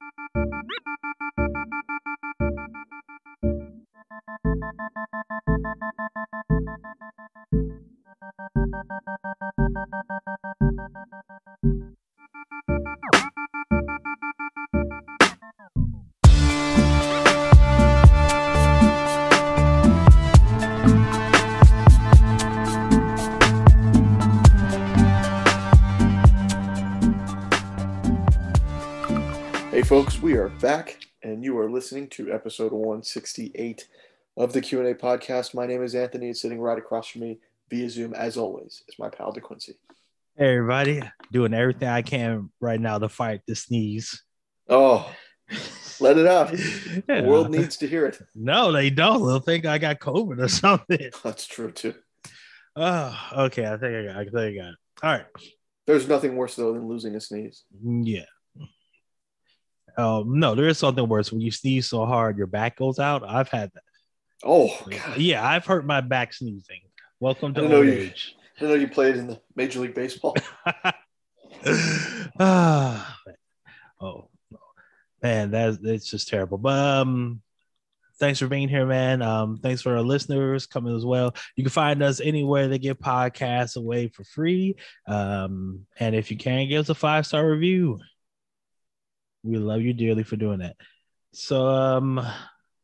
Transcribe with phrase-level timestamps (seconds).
[0.00, 0.77] Música
[32.18, 33.86] to episode 168
[34.36, 35.54] of the Q&A podcast.
[35.54, 37.38] My name is Anthony and sitting right across from me
[37.70, 39.74] via Zoom as always is my pal DeQuincy.
[40.36, 41.00] Hey everybody,
[41.30, 44.20] doing everything I can right now to fight the sneeze.
[44.68, 45.08] Oh,
[46.00, 46.58] let it out.
[46.58, 47.00] Yeah.
[47.22, 48.18] The world needs to hear it.
[48.34, 49.24] No, they don't.
[49.24, 51.10] They'll think I got COVID or something.
[51.22, 51.94] That's true too.
[52.74, 53.64] Oh, okay.
[53.64, 54.16] I think I got.
[54.16, 54.70] I think I got.
[54.70, 54.76] It.
[55.04, 55.26] All right.
[55.86, 57.62] There's nothing worse though than losing a sneeze.
[57.80, 58.24] Yeah.
[59.98, 61.32] Um, no, there is something worse.
[61.32, 63.28] When you sneeze so hard, your back goes out.
[63.28, 63.82] I've had that.
[64.44, 65.18] Oh god.
[65.18, 66.82] Yeah, I've hurt my back sneezing.
[67.18, 68.36] Welcome to old you- age.
[68.60, 70.36] I know you played in the Major League Baseball.
[72.40, 73.18] ah,
[74.00, 74.28] oh
[75.22, 76.58] man, that's it's just terrible.
[76.58, 77.40] But um,
[78.18, 79.22] thanks for being here, man.
[79.22, 81.34] Um, thanks for our listeners coming as well.
[81.54, 84.76] You can find us anywhere they get podcasts away for free.
[85.06, 88.00] Um, and if you can, give us a five star review.
[89.42, 90.76] We love you dearly for doing that.
[91.32, 92.20] So um,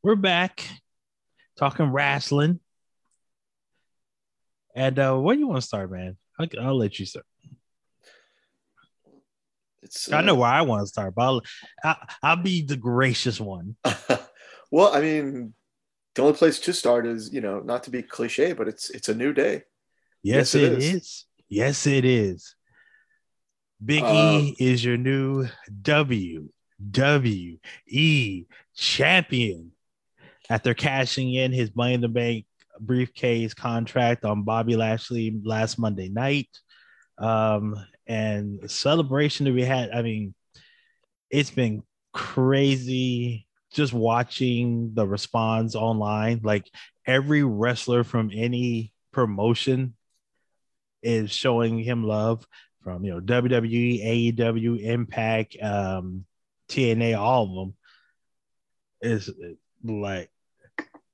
[0.03, 0.67] we're back
[1.57, 2.61] talking wrestling.
[4.75, 6.17] And uh, where do you want to start, man?
[6.39, 7.27] I'll, I'll let you start.
[9.83, 11.43] It's I uh, know where I want to start, but I'll,
[11.85, 13.77] I, I'll be the gracious one.
[14.71, 15.55] well, I mean,
[16.15, 19.09] the only place to start is, you know, not to be cliche, but it's it's
[19.09, 19.65] a new day.
[20.23, 20.95] Yes, Yes, it it is.
[20.95, 21.25] is.
[21.49, 22.57] Yes, it is.
[23.83, 25.47] Big Um, E is your new
[25.83, 27.59] WWE
[28.75, 29.73] champion
[30.51, 32.47] after cashing in his Money in the Bank
[32.81, 36.49] briefcase contract on Bobby Lashley last Monday night.
[37.19, 37.77] Um,
[38.07, 40.35] and celebration that we had, I mean,
[41.31, 41.83] it's been
[42.13, 46.41] crazy just watching the response online.
[46.43, 46.67] Like
[47.07, 49.95] every wrestler from any promotion
[51.03, 52.47] is showing him love
[52.85, 56.25] from you know WWE, AEW, Impact, um,
[56.69, 57.75] TNA, all of them.
[59.01, 59.31] Is
[59.83, 60.31] like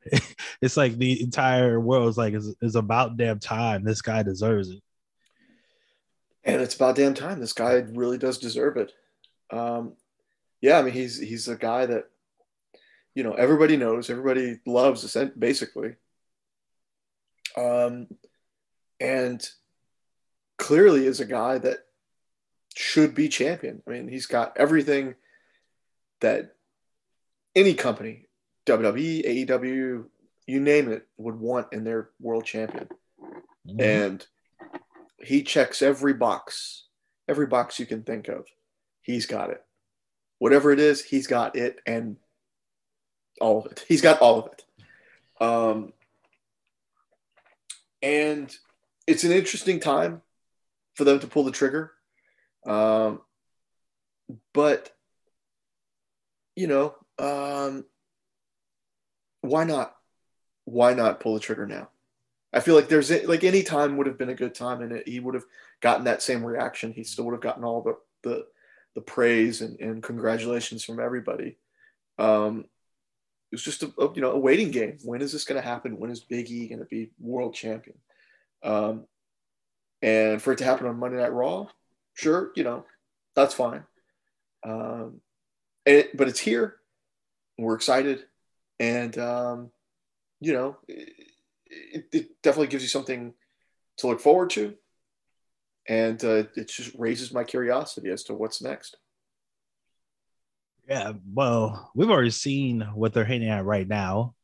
[0.60, 3.84] it's like the entire world is like is, is about damn time.
[3.84, 4.82] This guy deserves it.
[6.44, 7.40] And it's about damn time.
[7.40, 8.92] This guy really does deserve it.
[9.50, 9.94] Um,
[10.60, 12.04] yeah, I mean, he's he's a guy that
[13.14, 15.96] you know everybody knows, everybody loves, basically.
[17.56, 18.06] Um,
[19.00, 19.46] and
[20.60, 21.78] clearly is a guy that
[22.74, 23.82] should be champion.
[23.86, 25.16] I mean, he's got everything
[26.20, 26.54] that
[27.56, 28.26] any company,
[28.66, 30.04] WWE, AEW,
[30.46, 32.88] you name it, would want in their world champion.
[33.78, 34.24] And
[35.18, 36.84] he checks every box
[37.30, 38.44] every box you can think of.
[39.02, 39.62] He's got it.
[40.38, 42.16] Whatever it is he's got it and
[43.40, 43.84] all of it.
[43.86, 44.64] He's got all of it.
[45.40, 45.92] Um,
[48.02, 48.54] and
[49.06, 50.22] it's an interesting time
[51.00, 51.92] for them to pull the trigger
[52.66, 53.20] um,
[54.52, 54.92] but
[56.54, 57.84] you know um,
[59.40, 59.94] why not
[60.64, 61.88] why not pull the trigger now
[62.52, 65.08] I feel like there's like any time would have been a good time, and it,
[65.08, 65.44] he would have
[65.80, 66.92] gotten that same reaction.
[66.92, 68.46] He still would have gotten all the the,
[68.96, 71.58] the praise and, and congratulations from everybody.
[72.18, 72.64] Um,
[73.52, 74.98] it was just a, a, you know a waiting game.
[75.04, 75.98] When is this going to happen?
[75.98, 77.96] When is Big E going to be world champion?
[78.64, 79.06] Um,
[80.02, 81.66] and for it to happen on Monday Night Raw,
[82.14, 82.84] sure, you know
[83.34, 83.84] that's fine.
[84.64, 85.20] Um,
[85.86, 86.76] it, but it's here.
[87.58, 88.24] We're excited,
[88.78, 89.70] and um,
[90.40, 90.76] you know.
[90.88, 93.32] It, it, definitely gives you something
[93.98, 94.74] to look forward to.
[95.88, 98.96] And uh, it just raises my curiosity as to what's next.
[100.88, 104.34] Yeah, well, we've already seen what they're hitting at right now,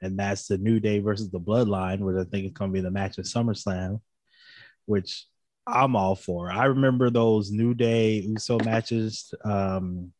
[0.00, 2.80] and that's the New Day versus the Bloodline, which I think is going to be
[2.80, 4.00] the match at SummerSlam,
[4.86, 5.26] which
[5.66, 6.50] I'm all for.
[6.50, 10.12] I remember those New Day Uso matches um,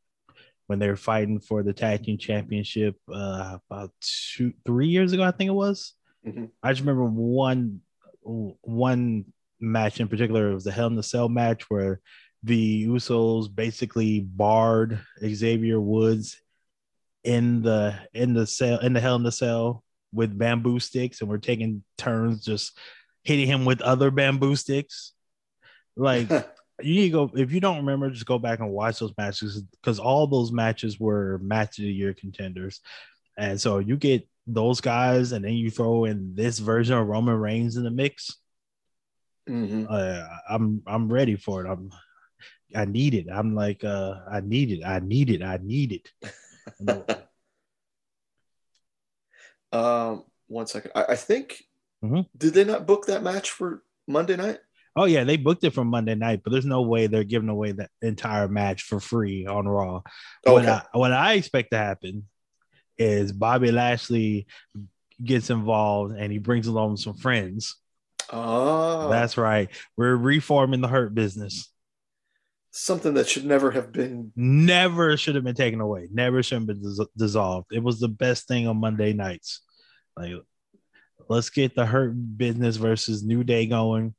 [0.66, 5.22] when they were fighting for the tag team championship uh, about two, three years ago,
[5.22, 5.94] I think it was.
[6.26, 6.50] Mhm.
[6.62, 7.80] I just remember one
[8.22, 9.24] one
[9.58, 10.50] match in particular.
[10.50, 12.00] It was the Hell in the Cell match where
[12.44, 16.40] the Usos basically barred Xavier Woods
[17.24, 19.82] in the in the cell in the Hell in the Cell
[20.12, 22.78] with bamboo sticks, and we're taking turns just
[23.22, 25.12] hitting him with other bamboo sticks.
[25.96, 26.28] Like
[26.80, 29.62] you need to go if you don't remember, just go back and watch those matches
[29.80, 32.80] because all those matches were match of the year contenders.
[33.38, 37.36] And so you get those guys, and then you throw in this version of Roman
[37.36, 38.36] Reigns in the mix.
[39.48, 39.86] Mhm.
[39.88, 41.68] Uh, I'm I'm ready for it.
[41.70, 41.90] I'm
[42.74, 43.26] I need it.
[43.32, 44.84] I'm like uh I need it.
[44.84, 45.42] I need it.
[45.42, 47.18] I need it.
[49.72, 50.92] Um, one second.
[50.94, 51.64] I, I think
[52.02, 52.26] Mhm.
[52.36, 54.58] did they not book that match for Monday night?
[54.94, 57.72] oh yeah, they booked it for Monday night, but there's no way they're giving away
[57.72, 60.02] that entire match for free on Raw.
[60.44, 62.28] What I, what I expect to happen
[62.98, 64.46] is Bobby Lashley
[65.24, 67.76] gets involved and he brings along some friends.
[68.30, 69.68] Oh, That's right.
[69.96, 71.70] We're reforming the hurt business.
[72.70, 74.32] something that should never have been.
[74.36, 76.08] Never should have been taken away.
[76.12, 77.68] Never should have been dis- dissolved.
[77.72, 79.60] It was the best thing on Monday nights.
[80.16, 80.32] Like,
[81.28, 84.14] let's get the hurt business versus New Day going,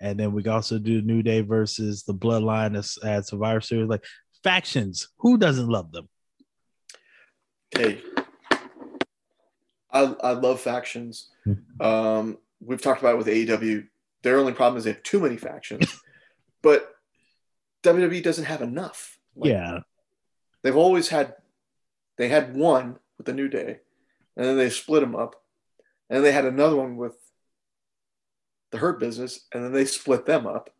[0.00, 3.88] and then we can also do New Day versus the Bloodline as, at Survivor Series.
[3.88, 4.04] Like
[4.42, 6.08] factions, who doesn't love them?
[7.70, 8.00] Hey,
[9.90, 11.30] I I love factions.
[11.46, 11.84] Mhm.
[11.84, 13.88] Um, we've talked about it with AEW.
[14.22, 16.00] Their only problem is they have too many factions,
[16.62, 16.94] but
[17.82, 19.18] WWE doesn't have enough.
[19.36, 19.80] Like, yeah,
[20.62, 21.34] they've always had.
[22.16, 23.80] They had one with the New Day,
[24.36, 25.36] and then they split them up,
[26.10, 27.16] and they had another one with
[28.70, 30.70] the Hurt Business, and then they split them up.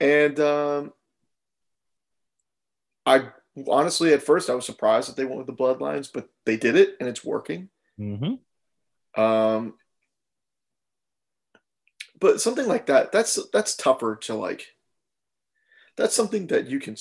[0.00, 0.92] And um,
[3.06, 3.28] I
[3.68, 6.76] honestly, at first, I was surprised that they went with the Bloodlines, but they did
[6.76, 7.68] it, and it's working.
[7.98, 8.34] hmm
[9.16, 9.74] Um,
[12.18, 14.66] but something like that, that's that's tougher to like.
[15.96, 16.96] That's something that you can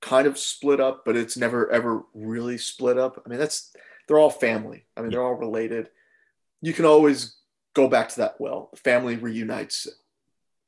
[0.00, 3.22] kind of split up, but it's never ever really split up.
[3.24, 3.72] I mean, that's
[4.08, 4.86] they're all family.
[4.96, 5.90] I mean, they're all related.
[6.62, 7.36] You can always
[7.74, 8.70] go back to that well.
[8.76, 9.88] Family reunites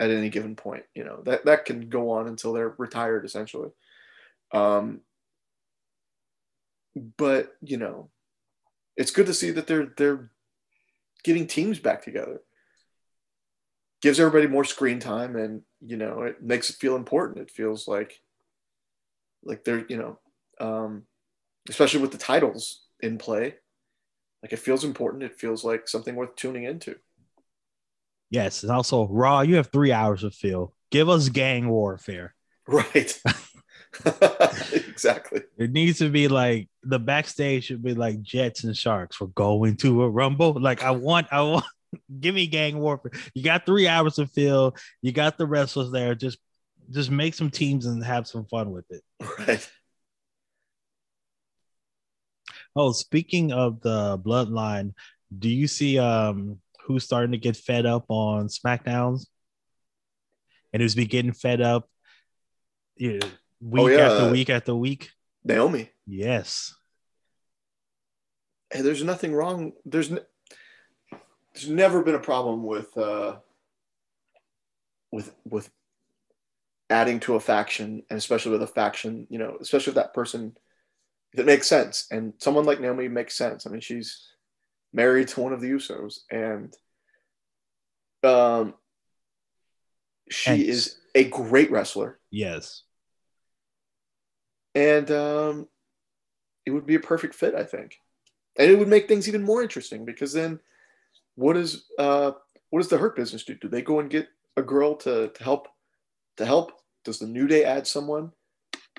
[0.01, 0.85] at any given point.
[0.95, 3.71] You know that that can go on until they're retired, essentially.
[4.53, 5.01] Um,
[7.17, 8.11] but you know,
[8.97, 10.31] it's good to see that they're they're
[11.23, 12.41] getting teams back together.
[14.03, 17.39] Gives everybody more screen time, and you know, it makes it feel important.
[17.39, 18.21] It feels like
[19.43, 20.19] like they're you know,
[20.61, 21.05] um,
[21.69, 23.55] especially with the titles in play.
[24.45, 25.23] Like it feels important.
[25.23, 26.97] It feels like something worth tuning into.
[28.29, 29.41] yes, and also Raw.
[29.41, 30.75] You have three hours of feel.
[30.91, 32.35] Give us gang warfare.
[32.69, 33.19] Right.
[34.73, 35.43] exactly.
[35.57, 39.19] It needs to be like the backstage should be like Jets and Sharks.
[39.19, 40.61] We're going to a rumble.
[40.61, 41.65] Like I want, I want.
[42.21, 43.13] Give me gang warfare.
[43.33, 44.77] You got three hours to fill.
[45.01, 46.15] You got the wrestlers there.
[46.15, 46.39] Just,
[46.91, 49.03] just make some teams and have some fun with it.
[49.39, 49.71] Right.
[52.77, 54.95] Oh, speaking of the bloodline,
[55.37, 59.27] do you see um who's starting to get fed up on SmackDowns?
[60.73, 61.89] And who's been getting fed up
[62.99, 63.23] week
[63.77, 64.11] Oh, yeah.
[64.11, 65.11] after week after week?
[65.45, 65.91] Naomi.
[66.07, 66.75] Yes.
[68.73, 69.73] Hey, there's nothing wrong.
[69.85, 70.21] There's n-
[71.55, 73.37] there's never been a problem with uh,
[75.13, 75.71] with with
[76.91, 80.57] adding to a faction, and especially with a faction, you know, especially if that person
[81.35, 83.67] it makes sense, and someone like Naomi makes sense.
[83.67, 84.29] I mean, she's
[84.93, 86.75] married to one of the Usos, and
[88.23, 88.75] um,
[90.31, 92.83] she And- is a great wrestler, Yes.
[94.75, 95.69] and um,
[96.67, 97.97] it would be a perfect fit, I think,
[98.57, 100.61] and it would make things even more interesting because then,
[101.37, 102.33] what is uh,
[102.71, 103.55] what does the Hurt Business do?
[103.55, 105.69] Do they go and get a girl to to help
[106.37, 106.73] to help?
[107.05, 108.33] Does the New Day add someone?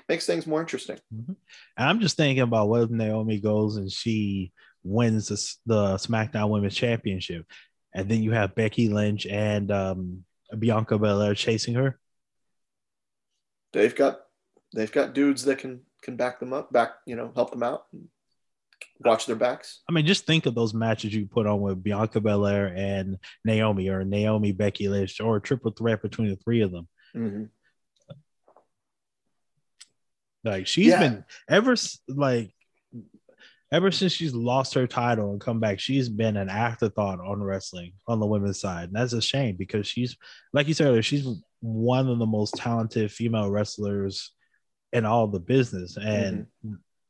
[0.08, 0.98] Makes things more interesting.
[1.10, 1.36] And
[1.76, 4.52] I'm just thinking about what if Naomi goes and she
[4.84, 7.44] wins the, the SmackDown Women's Championship,
[7.92, 10.24] and then you have Becky Lynch and um,
[10.56, 11.98] Bianca Belair chasing her.
[13.72, 14.20] They've got
[14.74, 17.86] they've got dudes that can can back them up, back you know, help them out,
[17.92, 18.08] and
[19.00, 19.82] watch their backs.
[19.88, 23.88] I mean, just think of those matches you put on with Bianca Belair and Naomi,
[23.88, 26.88] or Naomi Becky Lynch, or a triple threat between the three of them.
[27.14, 27.48] Mhm.
[30.46, 31.00] Like she's Yeah.
[31.00, 31.74] been ever
[32.08, 32.52] like
[33.72, 37.92] ever since she's lost her title and come back, she's been an afterthought on wrestling
[38.06, 38.84] on the women's side.
[38.84, 40.16] And that's a shame because she's
[40.52, 41.26] like you said earlier, she's
[41.60, 44.32] one of the most talented female wrestlers
[44.92, 45.96] in all the business.
[45.96, 46.46] And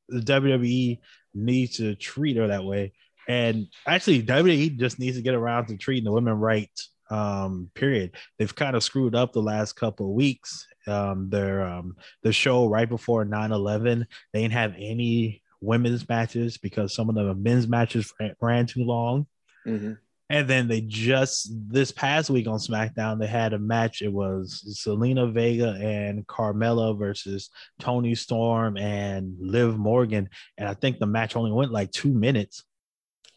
[0.09, 0.99] the WWE
[1.35, 2.93] needs to treat her that way.
[3.29, 6.71] And actually, WWE just needs to get around to treating the women right.
[7.09, 8.17] Um, period.
[8.39, 10.67] They've kind of screwed up the last couple of weeks.
[10.89, 16.95] Um, their um the show right before 9-11, they didn't have any women's matches because
[16.95, 19.27] some of the men's matches ran, too long.
[19.67, 19.99] Mhm.
[20.29, 24.03] And then they just this past week on SmackDown, they had a match.
[24.03, 30.29] It was Zelina Vega and Carmella versus Toni Storm and Liv Morgan.
[30.59, 32.65] And I think the match only went like two minutes.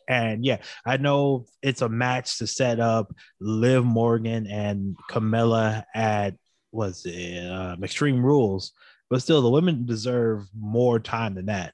[0.08, 6.34] And yeah, I know it's a match to set up Liv Morgan and Carmella at
[6.72, 8.74] was it um, Extreme Rules,
[9.10, 11.74] but still the women deserve more time than that.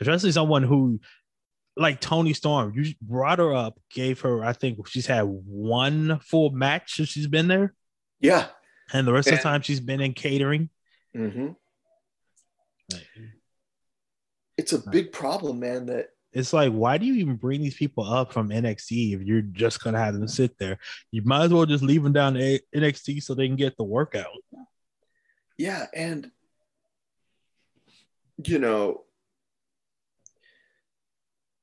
[0.00, 1.00] Especially someone who
[1.76, 6.50] like Toni Storm, you brought her up, gave her, I think she's had one full
[6.50, 7.74] match since she's been there.
[8.20, 8.46] Yeah.
[8.92, 10.68] And the rest of the time she's been in catering.
[11.16, 11.52] Mm-hmm.
[14.58, 18.04] It's a big problem, man, that it's like, why do you even bring these people
[18.04, 20.78] up from NXT if you're just gonna have them sit there?
[21.10, 23.84] You might as well just leave them down to NXT so they can get the
[23.84, 24.26] workout.
[25.58, 26.30] Yeah, and
[28.44, 29.02] you know,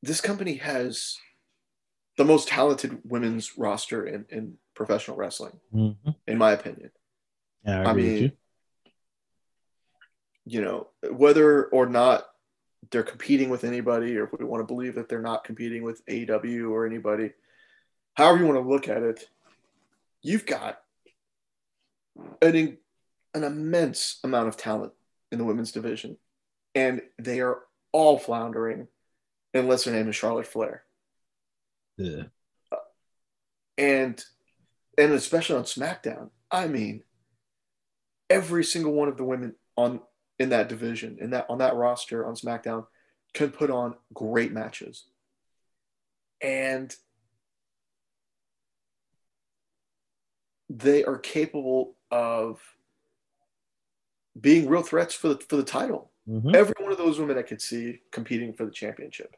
[0.03, 1.17] this company has
[2.17, 6.11] the most talented women's roster in, in professional wrestling, mm-hmm.
[6.27, 6.91] in my opinion.
[7.65, 8.31] Yeah, I, I mean, you.
[10.45, 12.25] you know, whether or not
[12.91, 16.05] they're competing with anybody, or if we want to believe that they're not competing with
[16.05, 17.31] AEW or anybody,
[18.13, 19.29] however you want to look at it,
[20.21, 20.79] you've got
[22.41, 22.77] an,
[23.33, 24.93] an immense amount of talent
[25.31, 26.17] in the women's division,
[26.73, 27.59] and they are
[27.91, 28.87] all floundering
[29.53, 30.83] unless her name is Charlotte Flair.
[31.97, 32.23] Yeah.
[32.71, 32.77] Uh,
[33.77, 34.23] and
[34.97, 37.03] and especially on SmackDown, I mean,
[38.29, 40.01] every single one of the women on
[40.39, 42.85] in that division, in that on that roster on SmackDown,
[43.33, 45.05] can put on great matches.
[46.41, 46.95] And
[50.69, 52.61] they are capable of
[54.39, 56.11] being real threats for the for the title.
[56.27, 56.55] Mm-hmm.
[56.55, 59.35] Every one of those women I could see competing for the championship.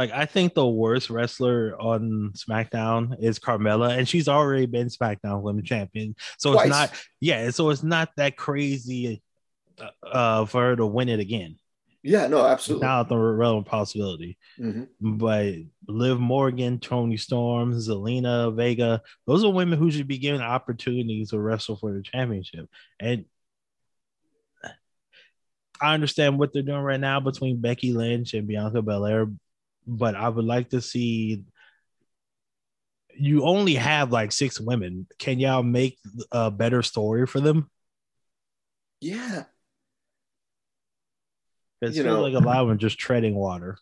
[0.00, 5.42] Like I think the worst wrestler on SmackDown is Carmella, and she's already been SmackDown
[5.42, 6.16] Women Champion.
[6.38, 6.64] So Twice.
[6.64, 7.50] it's not, yeah.
[7.50, 9.22] So it's not that crazy
[9.78, 11.56] uh, uh, for her to win it again.
[12.02, 12.86] Yeah, no, absolutely.
[12.86, 14.38] Not the relevant possibility.
[14.58, 15.18] Mm-hmm.
[15.18, 21.28] But Liv Morgan, Toni Storm, Zelina Vega, those are women who should be given opportunities
[21.28, 22.70] to wrestle for the championship.
[22.98, 23.26] And
[25.78, 29.26] I understand what they're doing right now between Becky Lynch and Bianca Belair,
[29.86, 31.44] but I would like to see.
[33.14, 35.06] You only have like six women.
[35.18, 35.98] Can y'all make
[36.32, 37.68] a better story for them?
[39.00, 39.44] Yeah.
[41.82, 43.78] It's you know, like a lot of them just treading water.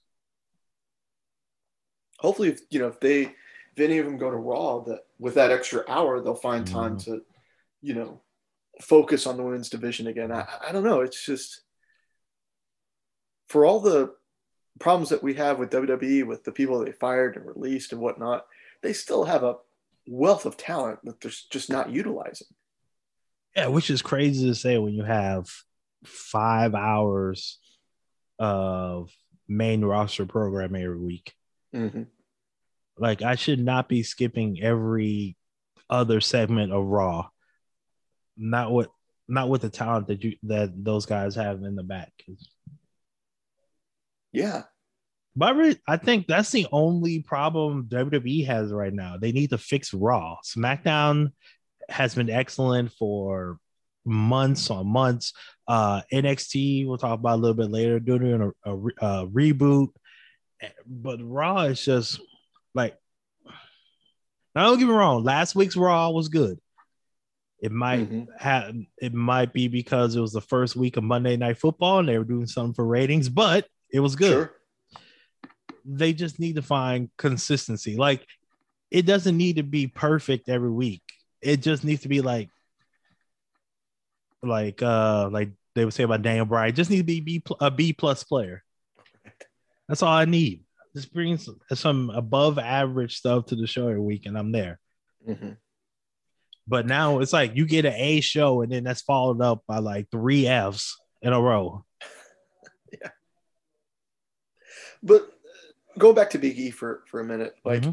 [2.18, 5.34] Hopefully, if you know if they if any of them go to Raw, that with
[5.34, 7.04] that extra hour, they'll find time mm.
[7.04, 7.22] to,
[7.80, 8.20] you know,
[8.80, 10.32] focus on the women's division again.
[10.32, 11.00] I, I don't know.
[11.00, 11.62] It's just
[13.48, 14.14] for all the
[14.78, 18.46] problems that we have with WWE, with the people they fired and released and whatnot,
[18.82, 19.56] they still have a
[20.06, 22.46] wealth of talent that they're just not utilizing.
[23.56, 25.48] Yeah, which is crazy to say when you have
[26.04, 27.58] five hours
[28.38, 29.10] of
[29.48, 31.34] main roster programming every week.
[31.74, 32.04] Mm-hmm.
[32.98, 35.36] Like I should not be skipping every
[35.88, 37.28] other segment of Raw.
[38.36, 38.90] Not what
[39.28, 42.12] not with the talent that you that those guys have in the back.
[44.32, 44.62] Yeah.
[45.36, 49.16] But I, think that's the only problem WWE has right now.
[49.20, 50.38] They need to fix Raw.
[50.44, 51.32] SmackDown
[51.88, 53.58] has been excellent for
[54.04, 55.32] months on months.
[55.68, 59.90] Uh, NXT, we'll talk about a little bit later, doing a, a, a reboot.
[60.84, 62.20] But Raw is just
[62.74, 62.96] like,
[64.56, 66.58] now don't get me wrong, last week's Raw was good.
[67.60, 68.24] It might mm-hmm.
[68.38, 72.08] have it might be because it was the first week of Monday Night Football and
[72.08, 74.32] they were doing something for ratings, but it was good.
[74.32, 74.52] Sure.
[75.84, 77.96] They just need to find consistency.
[77.96, 78.26] Like
[78.90, 81.02] it doesn't need to be perfect every week.
[81.40, 82.50] It just needs to be like
[84.42, 87.70] like uh like they would say about Daniel Bryan, just need to be B, a
[87.70, 88.62] B plus player.
[89.88, 90.64] That's all I need.
[90.94, 94.80] Just bring some, some above average stuff to the show every week, and I'm there.
[95.26, 95.52] Mm-hmm.
[96.66, 99.78] But now it's like you get an A show, and then that's followed up by
[99.78, 101.84] like three Fs in a row.
[105.02, 105.32] But
[105.98, 107.92] going back to Big E for for a minute, like, mm-hmm.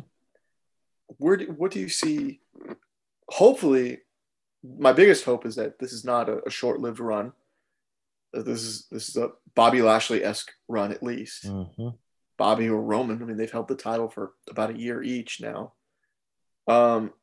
[1.18, 2.40] where do, what do you see?
[3.30, 4.00] Hopefully,
[4.64, 7.34] my biggest hope is that this is not a, a short lived run.
[8.34, 11.46] This is this is a Bobby Lashley esque run at least.
[11.46, 11.90] Mm-hmm.
[12.38, 13.22] Bobby or Roman.
[13.22, 15.74] I mean, they've held the title for about a year each now.
[16.68, 17.14] Um,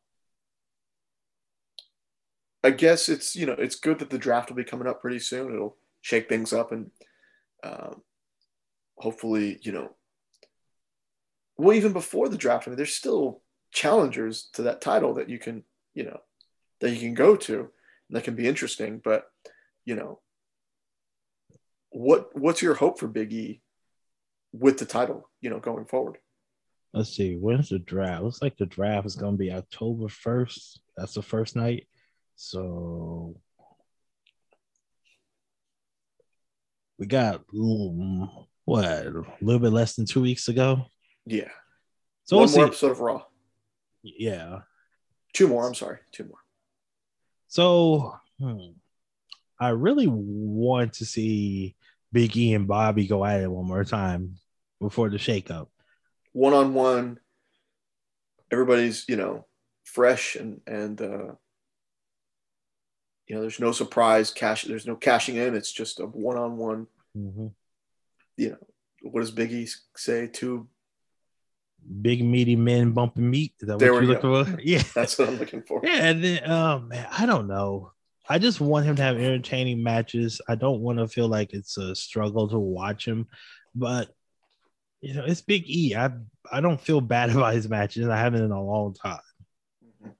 [2.64, 5.18] I guess it's you know it's good that the draft will be coming up pretty
[5.18, 5.52] soon.
[5.52, 6.90] It'll shake things up and
[7.62, 8.02] um,
[9.02, 9.90] hopefully, you know,
[11.56, 13.42] well, even before the draft, I mean, there's still
[13.72, 16.20] challengers to that title that you can, you know,
[16.80, 17.68] that you can go to and
[18.10, 19.00] that can be interesting.
[19.02, 19.24] But,
[19.84, 20.20] you know,
[21.90, 23.60] what what's your hope for Big E
[24.52, 26.18] with the title, you know, going forward?
[26.94, 28.22] Let's see, when's the draft?
[28.22, 30.78] Looks like the draft is gonna be October 1st.
[30.96, 31.88] That's the first night.
[32.36, 33.36] So
[36.98, 40.86] we got mm, what a little bit less than two weeks ago.
[41.26, 41.48] Yeah.
[42.24, 42.68] So One we'll more see.
[42.68, 43.22] episode of Raw.
[44.02, 44.60] Yeah.
[45.32, 45.66] Two more.
[45.66, 45.98] I'm sorry.
[46.12, 46.38] Two more.
[47.48, 48.72] So hmm,
[49.60, 51.76] I really want to see
[52.12, 54.36] Big E and Bobby go at it one more time
[54.80, 55.68] before the shakeup.
[56.32, 57.18] One on one.
[58.50, 59.46] Everybody's you know
[59.84, 61.32] fresh and and uh,
[63.26, 64.62] you know there's no surprise cash.
[64.64, 65.54] There's no cashing in.
[65.54, 66.86] It's just a one on one.
[67.16, 67.52] Mhm.
[68.36, 68.56] You know
[69.02, 70.28] what does Biggie say?
[70.28, 70.68] Two.
[72.00, 73.54] Big meaty men bumping meat.
[73.60, 74.60] Is that There what you're looking for?
[74.62, 74.82] Yeah.
[74.94, 75.80] That's what I'm looking for.
[75.82, 77.92] Yeah, and then oh man, I don't know.
[78.28, 80.40] I just want him to have entertaining matches.
[80.48, 83.26] I don't want to feel like it's a struggle to watch him,
[83.74, 84.10] but
[85.00, 85.96] you know, it's Big E.
[85.96, 86.10] I
[86.50, 88.08] I don't feel bad about his matches.
[88.08, 89.18] I haven't in a long time.
[89.84, 90.12] Mhm.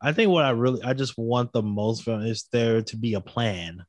[0.00, 3.14] I think what I really I just want the most from is there to be
[3.14, 3.84] a plan.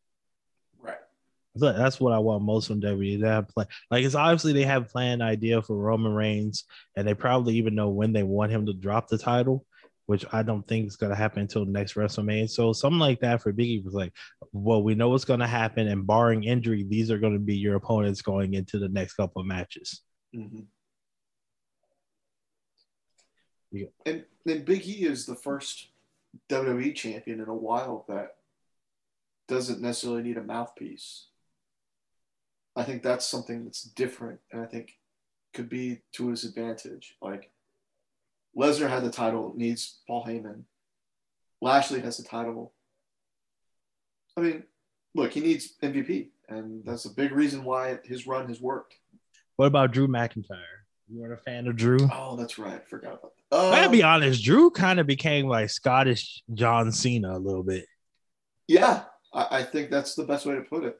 [1.55, 3.21] But that's what I want most from WWE.
[3.21, 3.67] They have plan.
[3.89, 6.63] Like it's obviously they have planned idea for Roman Reigns,
[6.95, 9.65] and they probably even know when they want him to drop the title,
[10.05, 12.49] which I don't think is gonna happen until next WrestleMania.
[12.49, 14.13] So something like that for Biggie was like,
[14.53, 18.21] well, we know what's gonna happen, and barring injury, these are gonna be your opponents
[18.21, 20.01] going into the next couple of matches.
[20.33, 20.67] Mhm.
[23.71, 23.87] Yeah.
[24.05, 25.89] And then Big E is the first
[26.49, 28.37] WWE champion in a while that
[29.47, 31.27] doesn't necessarily need a mouthpiece.
[32.75, 34.93] I think that's something that's different, and I think
[35.53, 37.15] could be to his advantage.
[37.21, 37.51] Like
[38.57, 40.63] Lesnar had the title, needs Paul Heyman.
[41.61, 42.73] Lashley has the title.
[44.37, 44.63] I mean,
[45.13, 48.95] look, he needs MVP, and that's a big reason why his run has worked.
[49.57, 50.61] What about Drew McIntyre?
[51.09, 51.99] You weren't a fan of Drew?
[52.13, 52.75] Oh, that's right.
[52.75, 53.57] I forgot about that.
[53.57, 57.63] I gotta Um, be honest, Drew kind of became like Scottish John Cena a little
[57.63, 57.85] bit.
[58.67, 60.97] Yeah, I, I think that's the best way to put it.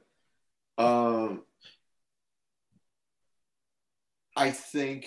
[0.76, 1.42] Um,
[4.36, 5.06] I think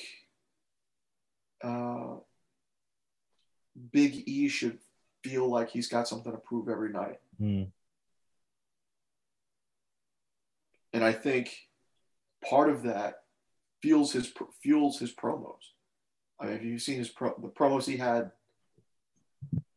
[1.64, 2.16] uh,
[3.92, 4.80] Big E should
[5.24, 7.64] feel like he's got something to prove every night, Hmm.
[10.94, 11.50] and I think
[12.48, 13.24] part of that
[13.82, 15.58] fuels his fuels his promos.
[16.40, 18.32] I mean, have you seen his pro, the promos he had?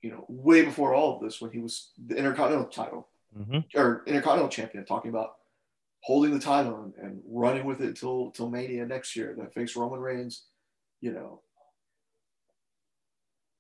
[0.03, 3.09] You know, way before all of this, when he was the Intercontinental title.
[3.37, 3.65] Mhm.
[3.75, 5.38] or Intercontinental champion, talking about
[6.09, 9.35] holding the title and, and running with it till till Mania next year.
[9.37, 10.47] That face Roman Reigns,
[11.03, 11.42] you know,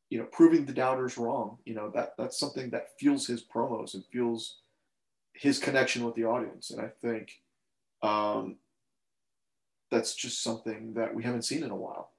[0.08, 1.58] you know, proving the doubters wrong.
[1.66, 4.60] You know that that's something that fuels his promos and fuels
[5.34, 6.70] his connection with the audience.
[6.70, 7.32] And I think
[8.02, 8.56] um,
[9.90, 12.12] that's just something that we haven't seen in a while.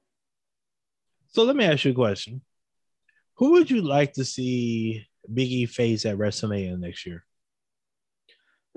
[1.30, 2.44] So let me ask you a question:
[3.38, 7.26] Who would you like to see Big E face at WrestleMania next year?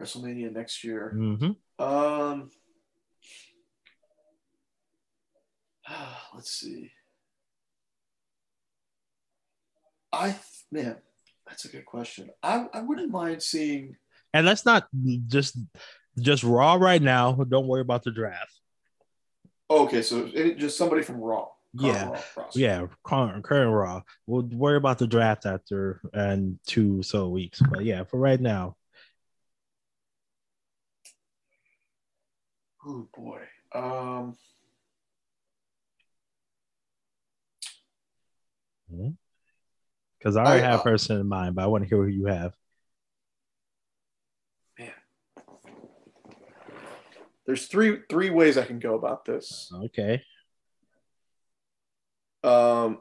[0.00, 1.12] WrestleMania next year.
[1.16, 1.84] Mm-hmm.
[1.84, 2.50] Um,
[6.34, 6.90] let's see.
[10.12, 10.36] I
[10.70, 10.96] man,
[11.46, 12.30] that's a good question.
[12.42, 13.96] I, I wouldn't mind seeing.
[14.34, 14.86] And let's not
[15.26, 15.58] just
[16.18, 17.32] just Raw right now.
[17.32, 18.52] Don't worry about the draft.
[19.70, 21.48] Okay, so it, just somebody from Raw.
[21.72, 22.20] Yeah.
[22.36, 22.44] Raw.
[22.54, 24.02] Yeah, current, current Raw.
[24.26, 27.62] We'll worry about the draft after and two so weeks.
[27.70, 28.76] But yeah, for right now,
[32.84, 33.40] Oh boy.
[33.74, 34.36] Um.
[40.18, 42.02] because I already I- have a uh, person in mind, but I want to hear
[42.02, 42.54] who you have.
[44.78, 44.90] Man.
[47.46, 49.70] There's three three ways I can go about this.
[49.72, 50.22] Okay.
[52.44, 52.98] Um,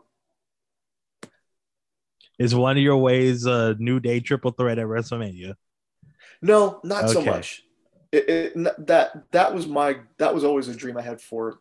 [2.38, 5.56] Is one of your ways a new day triple threat at WrestleMania?
[6.42, 7.64] no, not so much.
[8.12, 11.60] It, it, that that was my that was always a dream I had for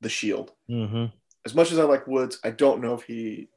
[0.00, 0.52] the Shield.
[0.68, 1.06] Mm-hmm.
[1.44, 3.48] As much as I like Woods, I don't know if he.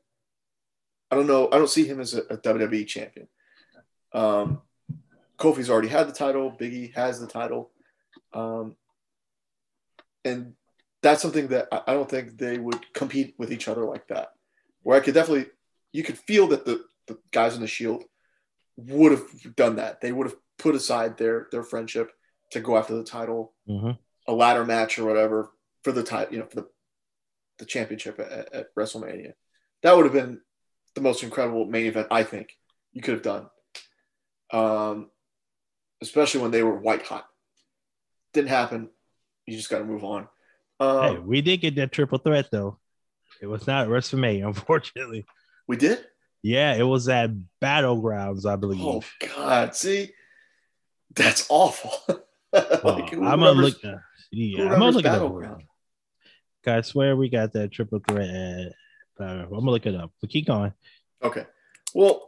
[1.11, 1.47] I don't know.
[1.51, 3.27] I don't see him as a, a WWE champion.
[4.13, 4.61] Um,
[5.37, 6.51] Kofi's already had the title.
[6.51, 7.71] Biggie has the title,
[8.33, 8.75] um,
[10.23, 10.53] and
[11.01, 14.33] that's something that I, I don't think they would compete with each other like that.
[14.83, 15.47] Where I could definitely,
[15.91, 18.03] you could feel that the the guys in the Shield
[18.77, 19.99] would have done that.
[19.99, 22.11] They would have put aside their their friendship
[22.51, 23.91] to go after the title, Mm-hmm.
[24.27, 25.51] a ladder match or whatever
[25.83, 26.67] for the title, you know, for the
[27.59, 29.33] the championship at, at WrestleMania.
[29.83, 30.39] That would have been
[30.95, 32.57] the most incredible main event I think
[32.93, 33.49] you could have done.
[34.51, 35.09] Um,
[36.01, 37.25] especially when they were white hot.
[38.33, 38.89] Didn't happen.
[39.45, 40.27] You just got to move on.
[40.79, 42.79] Um, hey, we did get that triple threat though.
[43.41, 45.25] It was not WrestleMania, unfortunately.
[45.67, 45.99] We did.
[46.41, 47.31] Yeah, it was at
[47.61, 48.81] Battlegrounds, I believe.
[48.81, 49.03] Oh
[49.35, 49.75] God!
[49.75, 50.11] See,
[51.13, 51.91] that's awful.
[52.53, 53.83] like, oh, I'm gonna look.
[53.83, 53.97] Uh,
[54.31, 55.63] yeah, I'm gonna look at Battleground.
[56.67, 58.29] I swear we got that triple threat.
[58.29, 58.73] At,
[59.19, 60.11] uh, I'm gonna look it up.
[60.21, 60.73] But keep going.
[61.23, 61.45] Okay.
[61.93, 62.27] Well,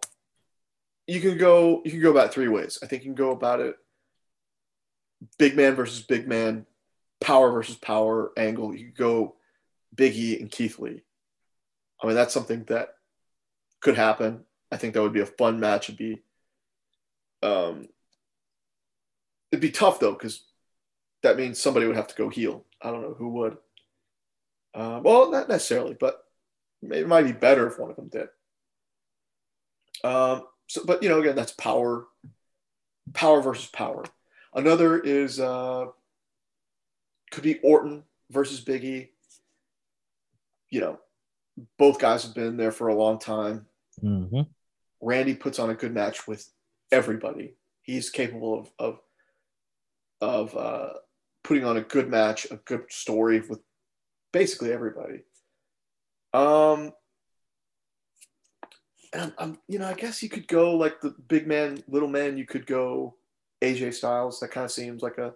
[1.07, 1.81] you can go.
[1.84, 2.79] You can go about three ways.
[2.81, 3.75] I think you can go about it.
[5.38, 6.65] Big man versus big man,
[7.19, 8.75] power versus power angle.
[8.75, 9.36] You go
[9.95, 11.03] Biggie and Keith Lee.
[12.01, 12.89] I mean, that's something that
[13.81, 14.45] could happen.
[14.71, 15.89] I think that would be a fun match.
[15.89, 16.21] It'd be,
[17.43, 17.88] um,
[19.51, 20.43] it'd be tough though because
[21.23, 22.65] that means somebody would have to go heel.
[22.81, 23.57] I don't know who would.
[24.73, 26.23] Uh, well, not necessarily, but
[26.81, 28.29] it might be better if one of them did.
[30.03, 32.07] Um, so, but you know, again, that's power,
[33.13, 34.03] power versus power.
[34.53, 35.87] Another is uh,
[37.31, 39.09] could be Orton versus Biggie.
[40.69, 40.99] You know,
[41.77, 43.65] both guys have been there for a long time.
[44.01, 44.41] Mm-hmm.
[45.01, 46.47] Randy puts on a good match with
[46.91, 47.55] everybody.
[47.81, 48.99] He's capable of of
[50.21, 50.89] of uh,
[51.43, 53.60] putting on a good match, a good story with
[54.31, 55.23] basically everybody.
[56.34, 56.93] Um,
[59.13, 62.38] and I'm, you know, I guess you could go like the big man, little man.
[62.38, 63.15] You could go
[63.62, 64.39] AJ Styles.
[64.39, 65.34] That kind of seems like a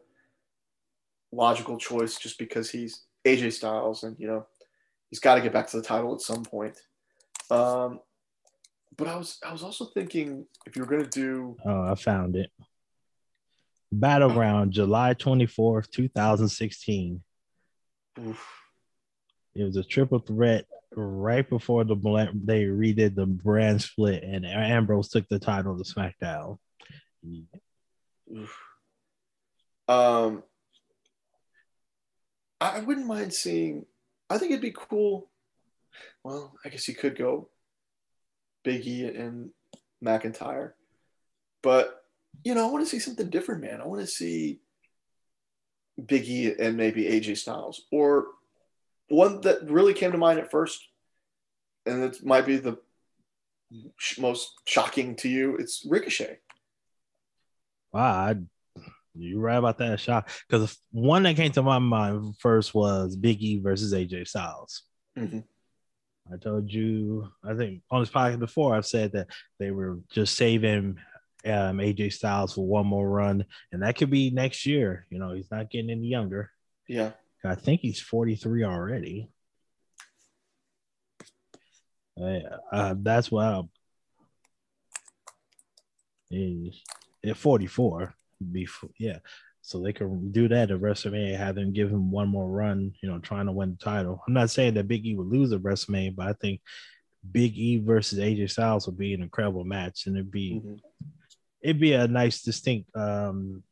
[1.31, 4.45] logical choice, just because he's AJ Styles, and you know,
[5.09, 6.79] he's got to get back to the title at some point.
[7.51, 7.99] Um,
[8.97, 12.35] but I was I was also thinking if you were gonna do Oh, I found
[12.35, 12.49] it.
[13.91, 17.21] Battleground, July 24th, 2016.
[18.19, 18.47] Oof.
[19.55, 21.95] It was a triple threat right before the
[22.43, 26.57] they redid the brand split, and Ambrose took the title to SmackDown.
[28.35, 28.57] Oof.
[29.87, 30.43] Um,
[32.59, 33.85] I wouldn't mind seeing.
[34.29, 35.29] I think it'd be cool.
[36.23, 37.49] Well, I guess you could go
[38.65, 39.51] Biggie and
[40.03, 40.73] McIntyre.
[41.61, 42.04] But
[42.43, 43.81] you know, I want to see something different, man.
[43.81, 44.59] I want to see
[45.99, 48.27] Biggie and maybe AJ Styles, or
[49.09, 50.87] one that really came to mind at first,
[51.85, 52.77] and it might be the
[54.19, 55.55] most shocking to you.
[55.57, 56.39] It's Ricochet.
[57.93, 58.35] Wow, I,
[59.15, 60.29] you're right about that shot.
[60.47, 64.83] Because one that came to my mind first was Biggie versus AJ Styles.
[65.17, 65.39] Mm-hmm.
[66.33, 69.27] I told you, I think on this podcast before, I've said that
[69.59, 70.97] they were just saving
[71.45, 75.05] um, AJ Styles for one more run, and that could be next year.
[75.09, 76.51] You know, he's not getting any younger.
[76.87, 77.11] Yeah.
[77.43, 79.29] I think he's 43 already.
[82.19, 82.39] Uh,
[82.71, 83.61] uh, that's why
[86.31, 86.81] is
[87.25, 88.13] at 44.
[88.51, 89.19] Before, yeah.
[89.61, 93.09] So they can do that at WrestleMania, have them give him one more run, you
[93.09, 94.21] know, trying to win the title.
[94.27, 96.61] I'm not saying that Big E would lose at WrestleMania, but I think
[97.31, 100.75] Big E versus AJ Styles would be an incredible match, and it'd be mm-hmm.
[101.61, 102.89] It'd be a nice, distinct.
[102.95, 103.63] um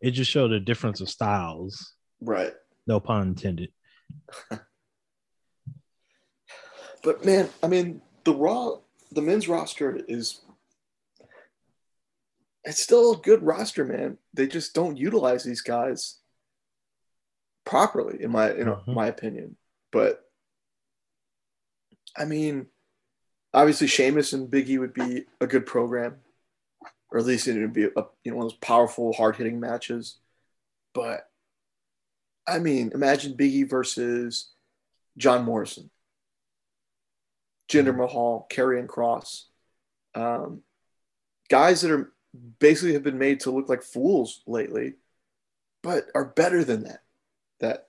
[0.00, 2.52] It just showed a difference of styles, right?
[2.86, 3.70] No pun intended.
[7.02, 8.76] but man, I mean, the raw,
[9.12, 10.40] the men's roster is
[12.64, 14.18] it's still a good roster, man.
[14.32, 16.18] They just don't utilize these guys
[17.64, 18.94] properly, in my in mm-hmm.
[18.94, 19.56] my opinion.
[19.92, 20.20] But
[22.16, 22.66] I mean,
[23.52, 26.16] obviously, Sheamus and Biggie would be a good program,
[27.14, 29.60] or at least it would be a you know one of those powerful, hard hitting
[29.60, 30.18] matches.
[30.92, 31.30] But
[32.44, 34.50] I mean, imagine Biggie versus
[35.16, 35.90] John Morrison,
[37.70, 38.00] Jinder mm-hmm.
[38.00, 39.44] Mahal, Karrion Kross,
[40.16, 40.62] um,
[41.48, 42.12] guys that are
[42.58, 44.94] basically have been made to look like fools lately,
[45.84, 47.04] but are better than that.
[47.60, 47.86] That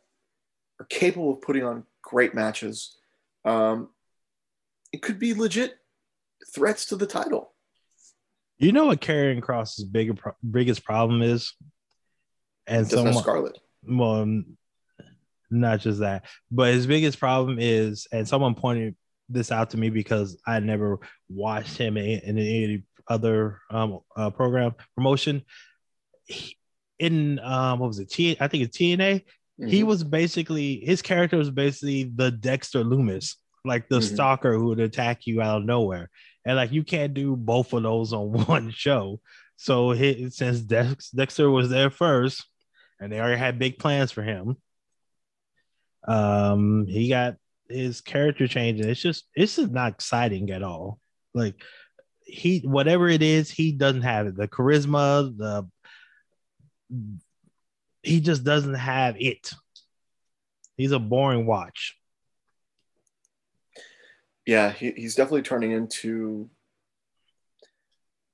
[0.80, 2.96] are capable of putting on great matches.
[3.44, 3.90] Um,
[4.94, 5.80] it could be legit
[6.54, 7.55] threats to the title.
[8.58, 10.16] You know what Karrion Kross's bigger
[10.50, 11.54] biggest problem is,
[12.68, 13.60] and so Scarlett.
[13.84, 14.44] Well,
[15.52, 18.96] not just that, but his biggest problem is, and someone pointed
[19.30, 24.30] this out to me because I never watched him in, in any other um, uh,
[24.30, 25.44] program promotion.
[26.26, 26.58] He,
[26.98, 28.10] in um, what was it?
[28.10, 29.24] T- I think it's TNA.
[29.60, 29.68] Mm-hmm.
[29.68, 34.14] He was basically his character was basically the Dexter Lumis, like the mm-hmm.
[34.14, 36.10] stalker who would attack you out of nowhere,
[36.46, 39.20] and like you can't do both of those on one show.
[39.58, 39.94] So
[40.30, 42.46] since Dex, Dexter was there first,
[43.00, 44.58] and they already had big plans for him,
[46.08, 47.36] Um, he got
[47.70, 48.88] his character changing.
[48.88, 51.00] It's just it's just not exciting at all.
[51.34, 51.56] Like
[52.26, 54.36] he whatever it is, he doesn't have it.
[54.38, 55.68] The charisma, the
[58.04, 59.52] he just doesn't have it.
[60.78, 61.98] He's a boring watch.
[64.46, 66.50] Yeah, he, he's definitely turning into,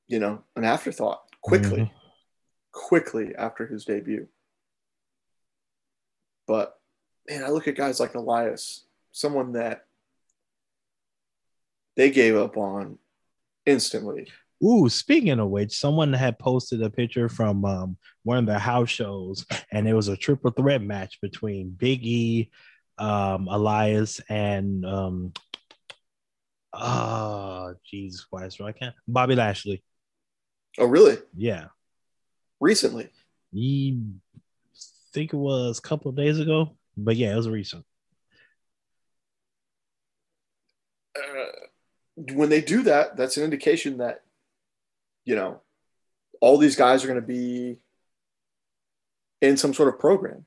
[0.07, 1.93] you know, an afterthought quickly, mm-hmm.
[2.71, 4.27] quickly after his debut.
[6.47, 6.77] But
[7.29, 9.85] man, I look at guys like Elias, someone that
[11.95, 12.97] they gave up on
[13.65, 14.29] instantly.
[14.63, 18.89] Ooh, speaking of which, someone had posted a picture from um, one of the house
[18.89, 22.51] shows, and it was a triple threat match between Big E,
[22.97, 25.33] um, Elias, and um,
[26.73, 28.95] oh, Jesus Christ, I can't.
[29.07, 29.83] Bobby Lashley.
[30.77, 31.17] Oh, really?
[31.35, 31.65] Yeah.
[32.59, 33.09] Recently.
[33.51, 33.99] He
[35.13, 37.85] think it was a couple of days ago, but yeah, it was recent.
[41.17, 44.21] Uh, when they do that, that's an indication that
[45.25, 45.61] you know,
[46.39, 47.77] all these guys are going to be
[49.41, 50.45] in some sort of program.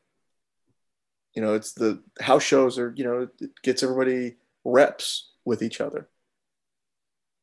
[1.34, 5.80] You know, it's the house shows are, you know, it gets everybody reps with each
[5.80, 6.08] other.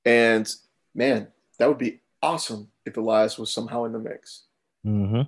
[0.06, 0.50] And
[0.96, 1.28] man,
[1.60, 4.44] that would be awesome if Elias was somehow in the mix.
[4.86, 5.24] Mm-hmm.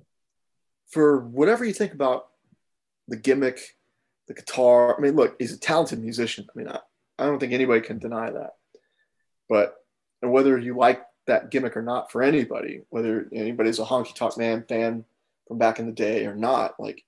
[0.90, 2.28] For whatever you think about
[3.08, 3.76] the gimmick,
[4.28, 6.48] the guitar, I mean, look, he's a talented musician.
[6.54, 6.80] I mean, I,
[7.20, 8.56] I don't think anybody can deny that.
[9.50, 9.76] But
[10.22, 14.38] and whether you like that gimmick or not for anybody, whether anybody's a honky tonk
[14.38, 15.06] man fan
[15.48, 17.04] from back in the day or not, like,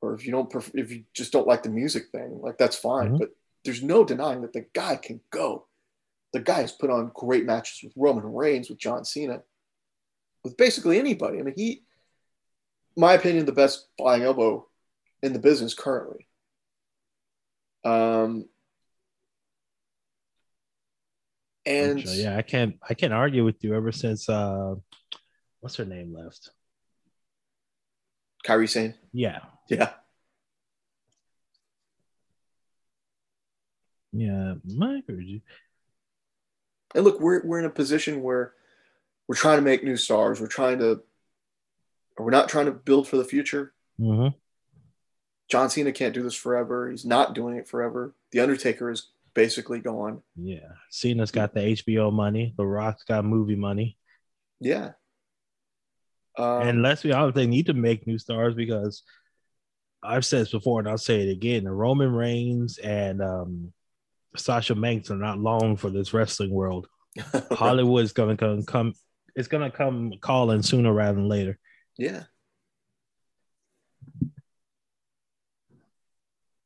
[0.00, 3.08] or if you don't, if you just don't like the music thing, like that's fine.
[3.08, 3.18] Mm-hmm.
[3.18, 3.30] But
[3.64, 5.66] there's no denying that the guy can go.
[6.36, 9.40] The guy has put on great matches with Roman Reigns, with John Cena,
[10.44, 11.38] with basically anybody.
[11.38, 11.82] I mean, he,
[12.94, 14.66] my opinion, the best flying elbow
[15.22, 16.28] in the business currently.
[17.86, 18.50] Um,
[21.64, 24.74] and yeah, I can't I can't argue with you ever since uh
[25.60, 26.50] what's her name left?
[28.46, 28.94] Kairi Sane.
[29.14, 29.38] Yeah.
[29.70, 29.88] Yeah.
[34.12, 35.00] Yeah, my.
[36.94, 38.52] And look, we're we're in a position where
[39.28, 40.40] we're trying to make new stars.
[40.40, 41.02] We're trying to
[42.18, 43.72] we're not trying to build for the future.
[44.00, 44.36] Mm-hmm.
[45.50, 46.90] John Cena can't do this forever.
[46.90, 48.14] He's not doing it forever.
[48.32, 50.22] The Undertaker is basically gone.
[50.34, 50.68] Yeah.
[50.90, 52.54] Cena's got the HBO money.
[52.56, 53.96] The Rock's got movie money.
[54.60, 54.92] Yeah.
[56.36, 59.02] Um, and let's be honest, they need to make new stars because
[60.02, 61.64] I've said this before and I'll say it again.
[61.64, 63.72] The Roman Reigns and um,
[64.38, 66.88] Sasha Banks are not long for this wrestling world.
[67.52, 68.92] Hollywood's gonna come come
[69.34, 71.58] it's gonna come calling sooner rather than later.
[71.98, 72.24] Yeah.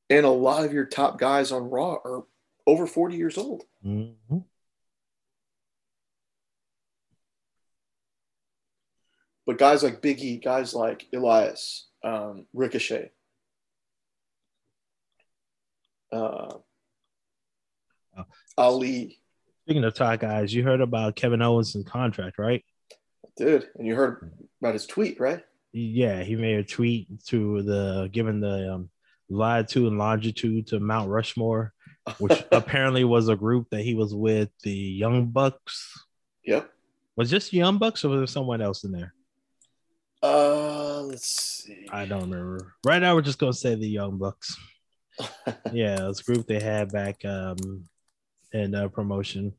[0.09, 2.24] And a lot of your top guys on Raw are
[2.66, 3.62] over 40 years old.
[3.85, 4.38] Mm-hmm.
[9.46, 13.11] But guys like Biggie, guys like Elias, um, Ricochet,
[16.12, 16.54] uh.
[18.56, 19.18] Ali.
[19.64, 22.64] Speaking of top guys, you heard about Kevin Owens' and contract, right?
[23.36, 25.42] Dude, and you heard about his tweet, right?
[25.72, 28.90] Yeah, he made a tweet to the given the um,
[29.28, 31.72] latitude and longitude to Mount Rushmore
[32.18, 36.06] which apparently was a group that he was with the Young Bucks.
[36.44, 36.70] Yep.
[37.16, 39.14] Was just Young Bucks or was there someone else in there?
[40.22, 41.86] Uh, let's see.
[41.90, 42.74] I don't remember.
[42.84, 44.56] Right now, we're just gonna say the Young Bucks.
[45.72, 47.84] yeah, it's a group they had back um
[48.52, 49.52] in uh, promotion,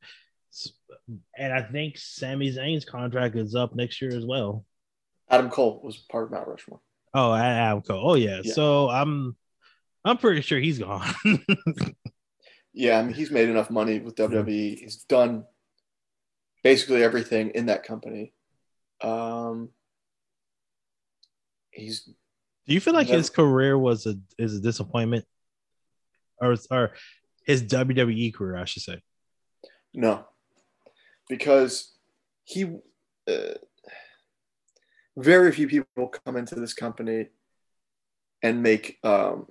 [1.37, 4.65] and I think Sami Zayn's contract is up next year as well.
[5.29, 6.81] Adam Cole was part of Mount Rushmore.
[7.13, 8.11] Oh, Adam Cole.
[8.11, 8.41] Oh yeah.
[8.43, 8.53] yeah.
[8.53, 9.35] So I'm
[10.03, 11.13] I'm pretty sure he's gone.
[12.73, 14.79] Yeah, I mean, he's made enough money with WWE.
[14.79, 15.45] He's done
[16.63, 18.33] basically everything in that company.
[19.01, 19.69] Um,
[21.71, 22.03] he's.
[22.67, 25.25] Do you feel like never, his career was a is a disappointment,
[26.39, 26.93] or or
[27.45, 29.01] his WWE career, I should say?
[29.93, 30.25] No,
[31.29, 31.93] because
[32.43, 32.77] he.
[33.27, 33.55] Uh,
[35.17, 37.27] very few people come into this company
[38.41, 39.47] and make um,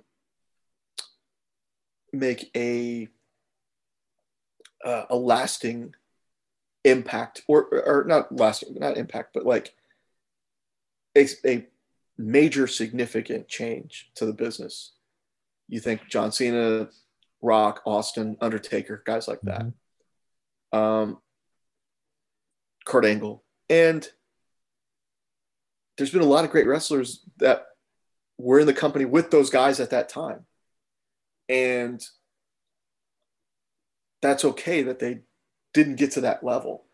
[2.11, 3.07] make a
[4.83, 5.93] uh, a lasting
[6.83, 9.73] impact or or not lasting not impact but like
[11.15, 11.67] a, a
[12.17, 14.93] major significant change to the business
[15.67, 16.89] you think john cena
[17.41, 20.77] rock austin undertaker guys like that mm-hmm.
[20.77, 21.17] um
[22.85, 24.07] kurt angle and
[25.97, 27.65] there's been a lot of great wrestlers that
[28.37, 30.45] were in the company with those guys at that time.
[31.47, 32.03] And
[34.21, 35.19] that's okay that they
[35.73, 36.85] didn't get to that level.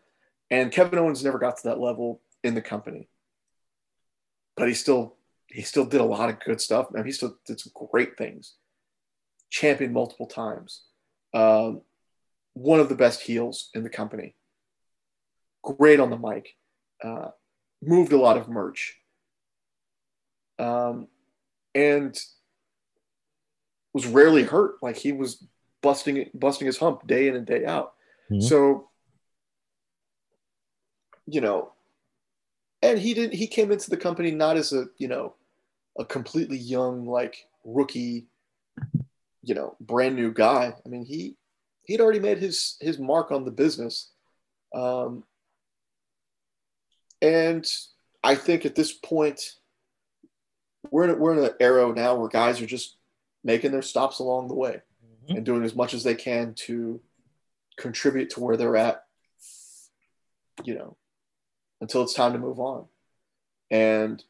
[0.50, 3.08] And Kevin Owens never got to that level in the company.
[4.56, 6.90] But he still he still did a lot of good stuff.
[6.90, 8.54] Man, he still did some great things.
[9.50, 10.82] Champion multiple times.
[11.34, 11.82] Um,
[12.54, 14.34] one of the best heels in the company.
[15.62, 16.56] Great on the mic.
[17.02, 17.28] Uh,
[17.82, 18.96] moved a lot of merch.
[20.58, 21.08] Um,
[21.74, 22.18] and
[23.92, 24.76] was rarely hurt.
[24.82, 25.44] Like he was
[25.82, 27.94] busting busting his hump day in and day out.
[28.30, 28.40] Mm-hmm.
[28.40, 28.88] So,
[31.26, 31.72] you know,
[32.82, 33.34] and he didn't.
[33.34, 35.34] He came into the company not as a you know
[35.98, 38.26] a completely young like rookie,
[39.48, 40.74] you know, brand new guy.
[40.84, 41.34] I mean, he
[41.84, 44.12] he'd already made his his mark on the business,
[44.74, 45.24] um,
[47.22, 47.66] and
[48.22, 49.54] I think at this point
[50.90, 52.96] we're in, we're in an era now where guys are just
[53.42, 55.36] making their stops along the way mm-hmm.
[55.38, 57.00] and doing as much as they can to
[57.78, 59.04] contribute to where they're at,
[60.62, 60.94] you know,
[61.80, 62.84] until it's time to move on.
[63.70, 64.22] And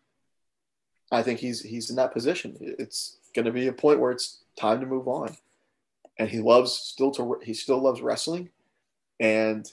[1.11, 2.57] I think he's he's in that position.
[2.61, 5.37] It's going to be a point where it's time to move on.
[6.19, 8.51] And he loves still to he still loves wrestling,
[9.21, 9.65] and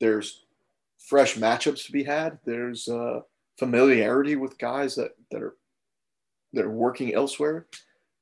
[0.00, 0.44] there's
[0.98, 2.38] fresh matchups to be had.
[2.44, 3.20] There's uh,
[3.58, 5.54] familiarity with guys that that are
[6.52, 7.66] that are working elsewhere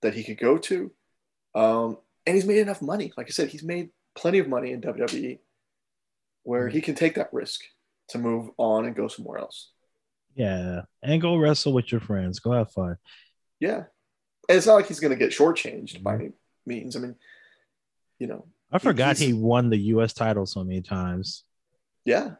[0.03, 0.91] that he could go to.
[1.55, 3.13] Um, and he's made enough money.
[3.17, 5.39] Like I said, he's made plenty of money in WWE
[6.43, 7.63] where he can take that risk
[8.09, 9.71] to move on and go somewhere else.
[10.35, 10.83] Yeah.
[11.03, 12.39] And go wrestle with your friends.
[12.39, 12.97] Go have fun.
[13.61, 13.85] Yeah.
[14.49, 16.03] And it's not like he's going to get shortchanged mm-hmm.
[16.03, 16.33] by any
[16.67, 16.97] means.
[16.97, 17.17] I mean,
[18.19, 20.13] you know, I forgot he won the U.S.
[20.13, 21.45] title so many times.
[22.05, 22.33] Yeah.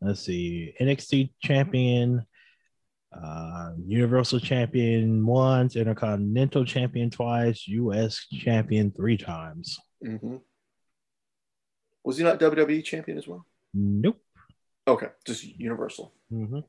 [0.00, 0.74] Let's see.
[0.80, 2.26] NXT champion,
[3.12, 8.26] uh, Universal Champion once, Intercontinental Champion twice, U.S.
[8.30, 9.78] Champion three times.
[10.04, 10.36] Mm-hmm.
[12.04, 13.46] Was he not WWE Champion as well?
[13.72, 14.20] Nope.
[14.86, 16.12] Okay, just Universal.
[16.32, 16.60] Mm-hmm.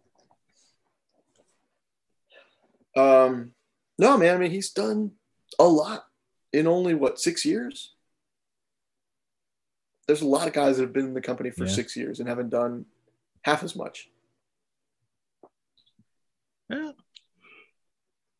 [3.00, 3.52] Um,
[3.98, 4.36] no, man.
[4.36, 5.12] I mean, he's done
[5.60, 6.06] a lot
[6.54, 7.94] in only what six years.
[10.08, 11.72] There's a lot of guys that have been in the company for yeah.
[11.72, 12.86] six years and haven't done
[13.42, 14.10] half as much.
[16.70, 16.92] Yeah.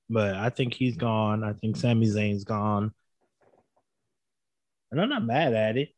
[0.10, 1.44] But I think he's gone.
[1.44, 2.94] I think Sami Zayn's gone.
[4.92, 5.90] And I'm not mad at it.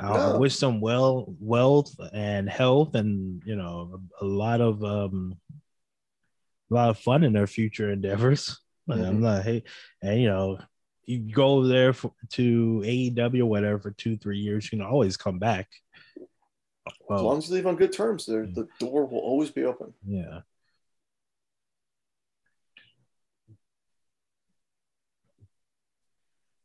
[0.00, 0.38] I no.
[0.38, 5.36] wish some well wealth and health and you know a, a lot of um
[6.70, 8.60] a lot of fun in their future endeavors.
[8.88, 9.04] Mm-hmm.
[9.04, 9.64] I'm not hey
[10.02, 10.58] and you know
[11.04, 15.16] you go there for, to AEW or whatever for two three years you can always
[15.16, 15.68] come back.
[17.08, 19.92] Well, as long as they leave on good terms, the door will always be open.
[20.06, 20.40] Yeah.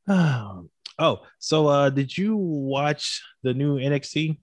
[0.99, 4.37] oh, so uh did you watch the new NXT?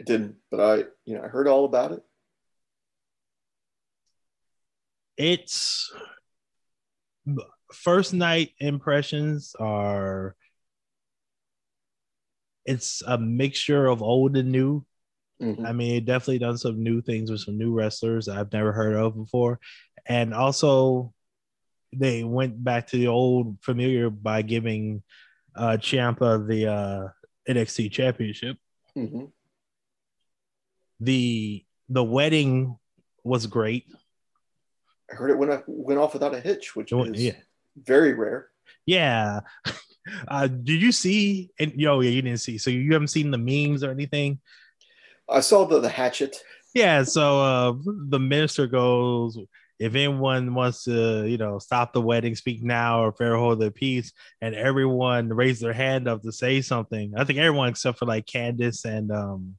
[0.00, 2.02] I didn't, but I you know I heard all about it.
[5.16, 5.92] It's
[7.72, 10.36] first night impressions are
[12.64, 14.84] it's a mixture of old and new.
[15.40, 15.66] Mm-hmm.
[15.66, 18.94] I mean, it definitely done some new things with some new wrestlers I've never heard
[18.94, 19.58] of before.
[20.06, 21.12] And also
[21.92, 25.02] they went back to the old familiar by giving
[25.54, 27.08] uh Ciampa the uh
[27.48, 28.56] NXT championship.
[28.96, 29.24] Mm-hmm.
[31.00, 32.78] The the wedding
[33.24, 33.86] was great.
[35.12, 37.36] I heard it went went off without a hitch, which went, is yeah.
[37.76, 38.48] very rare.
[38.86, 39.40] Yeah.
[40.26, 41.52] Uh, did you see?
[41.60, 42.58] And yo, yeah, you didn't see.
[42.58, 44.40] So you haven't seen the memes or anything?
[45.28, 46.42] I saw the the hatchet.
[46.74, 47.04] Yeah.
[47.04, 47.74] So uh,
[48.08, 49.38] the minister goes,
[49.78, 53.70] if anyone wants to, you know, stop the wedding, speak now or fair hold their
[53.70, 57.14] peace, and everyone raised their hand up to say something.
[57.16, 59.56] I think everyone except for like Candice and um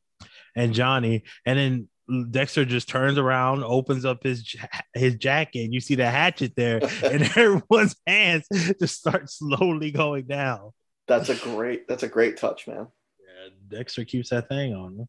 [0.55, 1.89] and Johnny, and then
[2.31, 4.55] Dexter just turns around, opens up his
[4.93, 8.45] his jacket, and you see the hatchet there, and everyone's hands
[8.79, 10.71] just start slowly going down.
[11.07, 11.87] That's a great.
[11.87, 12.87] That's a great touch, man.
[13.19, 15.07] Yeah, Dexter keeps that thing on.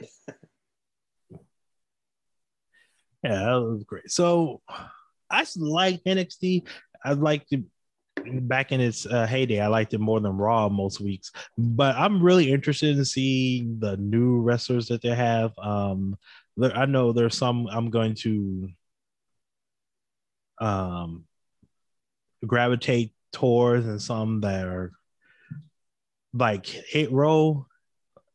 [3.24, 4.10] Yeah, that was great.
[4.10, 4.62] So
[5.30, 6.66] I like NXT.
[7.04, 7.64] I'd like to
[8.24, 9.60] back in its uh, heyday.
[9.60, 13.96] I liked it more than Raw most weeks, but I'm really interested in seeing the
[13.96, 15.52] new wrestlers that they have.
[15.58, 16.16] Um,
[16.60, 18.68] I know there's some I'm going to
[20.58, 21.24] um
[22.46, 24.92] gravitate towards, and some that are
[26.34, 27.66] like hit row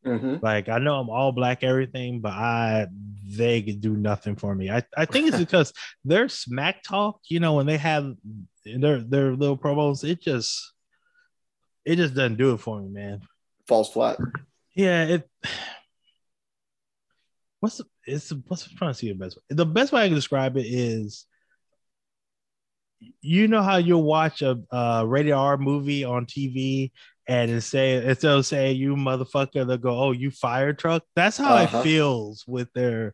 [0.08, 0.38] Mm-hmm.
[0.42, 2.88] Like I know I'm all black everything, but I
[3.30, 4.70] they could do nothing for me.
[4.70, 5.74] I, I think it's because
[6.06, 8.16] their smack talk, you know, when they have
[8.80, 10.74] their their little promos, it just
[11.86, 13.22] it just doesn't do it for me, man.
[13.68, 14.18] Falls flat.
[14.76, 15.30] Yeah, it
[17.60, 19.44] what's the, it's what's I'm trying to see the best way.
[19.50, 21.26] The best way I can describe it is
[23.22, 26.92] you know how you'll watch a, a rated R movie on TV
[27.28, 31.04] and it say instead of saying you motherfucker, they'll go, Oh, you fire truck.
[31.16, 31.80] That's how Uh-huh.
[31.80, 33.14] it feels with their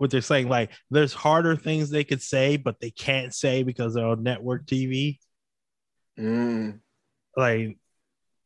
[0.00, 0.48] what they're saying.
[0.48, 4.64] Like there's harder things they could say, but they can't say because they're on network
[4.64, 5.18] TV.
[6.18, 6.80] Mm.
[7.36, 7.76] Like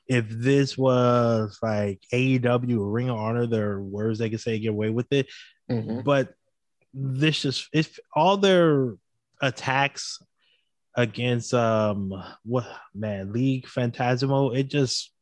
[0.08, 4.58] if this was like AEW or Ring of Honor, there are words they could say
[4.58, 5.28] get away with it.
[5.70, 6.34] hmm But
[6.92, 8.94] this just if all their
[9.40, 10.18] attacks
[10.96, 12.12] against um
[12.44, 15.12] what man Legado del Fantasma, it just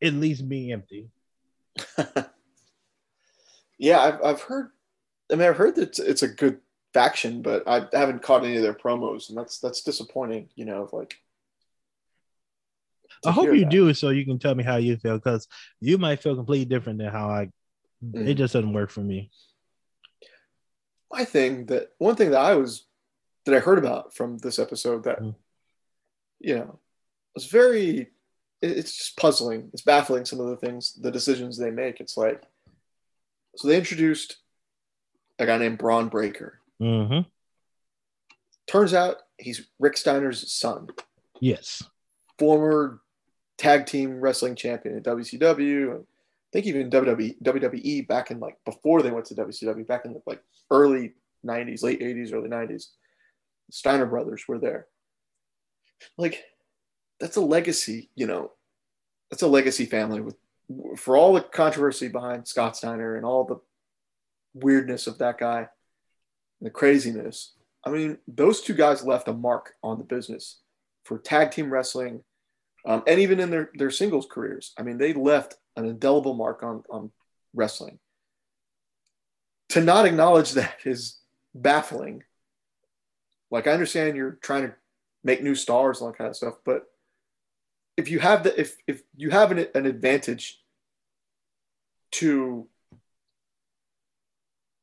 [0.00, 1.08] it leaves me empty.
[3.78, 4.70] yeah, I've, I've heard.
[5.32, 6.58] I mean, I've heard that it's, a good
[6.92, 10.48] faction, but I haven't caught any of their promos, and that's that's disappointing.
[10.54, 11.16] You know, like.
[13.26, 13.70] I hope you that.
[13.70, 15.48] do so you can tell me how you feel because
[15.80, 17.48] you might feel completely different than how I
[18.04, 18.28] Mhm.
[18.28, 19.30] it just doesn't work for me.
[21.10, 22.86] my thing that one thing that I was
[23.46, 25.34] that I heard about from this episode that Mm.
[26.40, 26.80] you know
[27.34, 28.10] was very
[28.60, 29.70] it's just puzzling.
[29.72, 32.00] It's baffling some of the things the decisions they make.
[32.00, 32.42] It's like
[33.56, 34.36] so they introduced
[35.38, 36.60] a guy named Bron Breakker.
[36.78, 37.20] hmm
[38.66, 40.88] Turns out he's Rick Steiner's son,
[41.40, 41.82] Yes.
[42.38, 43.00] former
[43.58, 46.00] tag team wrestling champion at WCW.
[46.00, 46.04] I
[46.52, 50.22] think even WWE, WWE back in like before they went to WCW, back in the
[50.26, 51.12] like early
[51.44, 52.86] 90s, late 80s, early 90s.
[53.70, 54.86] Steiner brothers were there.
[56.16, 56.42] Like,
[57.20, 58.52] that's a legacy, you know,
[59.30, 60.36] that's a legacy family with
[60.96, 63.60] for all the controversy behind Scott Steiner and all the
[64.54, 65.68] weirdness of that guy
[66.64, 67.52] the craziness.
[67.84, 70.60] I mean, those two guys left a mark on the business
[71.04, 72.24] for tag team wrestling
[72.86, 74.72] um, and even in their, their singles careers.
[74.78, 77.10] I mean, they left an indelible mark on, on
[77.54, 77.98] wrestling.
[79.70, 81.18] To not acknowledge that is
[81.54, 82.22] baffling.
[83.50, 84.74] Like, I understand you're trying to
[85.22, 86.84] make new stars and all that kind of stuff, but
[87.96, 90.60] if you have the if if you have an, an advantage
[92.12, 92.66] to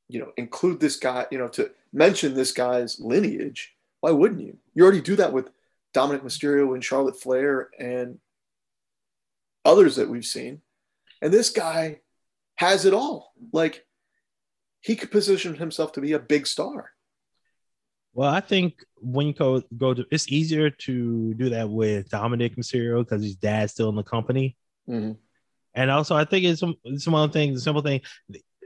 [0.08, 4.58] you know include this guy you know to mention this guy's lineage why wouldn't you?
[4.74, 5.50] You already do that with
[5.94, 8.20] dominik mysterio and charlotte flair and
[9.64, 10.62] others that we've seen.
[11.22, 12.00] And this guy
[12.56, 13.34] has it all.
[13.54, 13.86] Like
[14.82, 16.92] he could position himself to be a big star
[18.14, 22.58] Well, I think when you go go to, it's easier to do that with Dominik
[22.58, 24.58] Mysterio because his dad's still in the company,
[24.88, 25.18] Mhm.
[25.74, 27.56] and also I think it's some some other things.
[27.56, 28.02] The simple thing,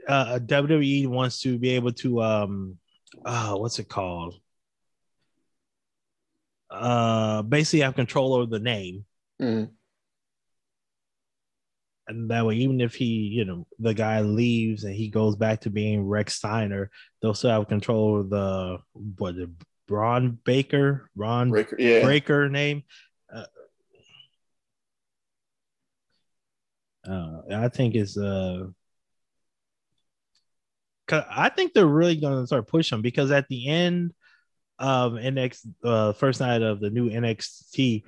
[0.08, 2.78] uh, WWE wants to be able to um,
[3.24, 4.40] uh, what's it called?
[6.68, 9.04] Uh, basically have control over the name,
[9.40, 9.70] Mhm.
[12.08, 15.62] And that way, even if he, you know, the guy leaves and he goes back
[15.62, 16.88] to being Rechsteiner,
[17.20, 19.50] they'll still have control of the what the
[19.88, 22.84] Braun Baker, Ron breaker yeah breaker name.
[23.32, 23.44] Uh,
[27.08, 28.66] uh, I think it's uh,
[31.08, 34.12] cause I think they're really gonna start pushing because at the end
[34.78, 38.02] of NX, uh, first night of the new NXT,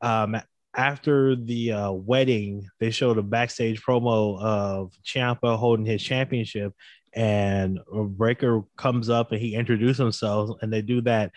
[0.00, 0.40] um,
[0.74, 6.72] after the uh, wedding, they showed a backstage promo of Ciampa holding his championship,
[7.12, 11.32] and Breakker comes up and he introduces himself, and they do that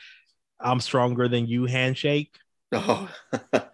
[0.59, 2.35] "I'm stronger than you" handshake.
[2.71, 3.09] oh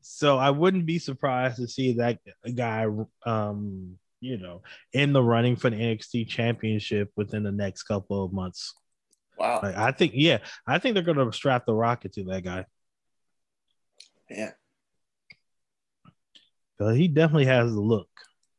[0.00, 2.18] So I wouldn't be surprised to see that
[2.54, 2.86] guy,
[3.24, 8.32] um, you know, in the running for the NXT championship within the next couple of
[8.32, 8.74] months.
[9.38, 12.66] wow Like, I think, yeah, I think they're gonna strap the rocket to that guy.
[14.30, 14.52] Yeah
[16.78, 18.08] 'Cause he definitely has the look.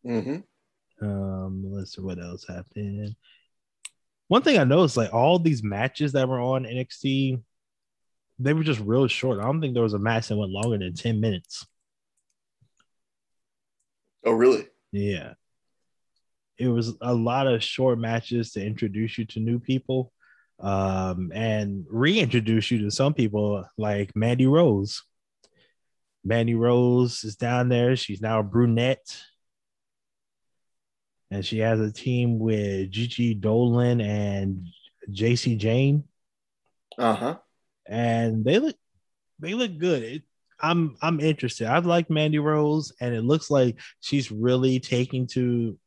[0.03, 0.38] hmm
[1.01, 3.15] Um, let's see what else happened.
[4.28, 7.41] One thing I noticed, like all these matches that were on NXT,
[8.38, 9.39] they were just real short.
[9.39, 11.65] I don't think there was a match that went longer than 10 minutes.
[14.26, 15.34] oh really Yeah.
[16.57, 20.11] It was a lot of short matches to introduce you to new people
[20.59, 25.03] um, and reintroduce you to some people like Mandy Rose.
[26.30, 27.95] Mandy Rose is down there.
[27.95, 29.19] She's now a brunette.
[31.32, 34.67] And she has a team with Gigi Dolin and
[35.09, 36.03] Jacy Jayne.
[36.99, 37.38] uh-huh
[37.88, 38.75] And they look
[39.39, 40.03] they look good.
[40.03, 40.23] It,
[40.61, 41.67] I'm I'm interested.
[41.67, 45.80] I've liked Mandy Rose, and it looks like she's really taking to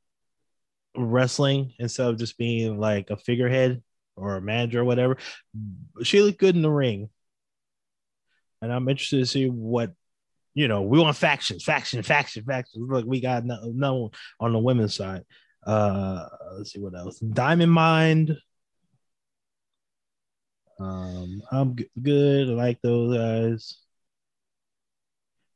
[0.97, 3.81] wrestling instead of just being like a figurehead
[4.17, 5.19] or a manager or whatever.
[6.03, 7.11] She looked good in the ring.
[8.61, 9.93] And I'm interested to see what
[10.55, 10.83] you know.
[10.83, 12.87] We want factions, faction, faction, faction.
[12.87, 15.23] Look, we got no, no on the women's side.
[15.65, 16.27] Uh
[16.57, 17.19] let's see what else.
[17.21, 18.37] Diamond Mine.
[20.81, 22.49] Um, I'm g- good.
[22.49, 23.79] I like those guys.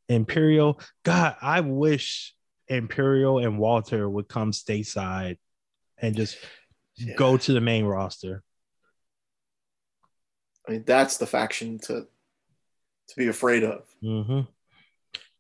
[0.09, 0.75] Imperium.
[1.03, 2.35] God, I wish
[2.69, 5.39] Imperium and Walter would come stateside
[5.99, 6.37] and just
[6.97, 7.15] Yeah.
[7.17, 8.43] go to the main roster.
[10.69, 12.07] I mean, that's the faction to
[13.09, 13.83] to be afraid of.
[14.01, 14.41] hmm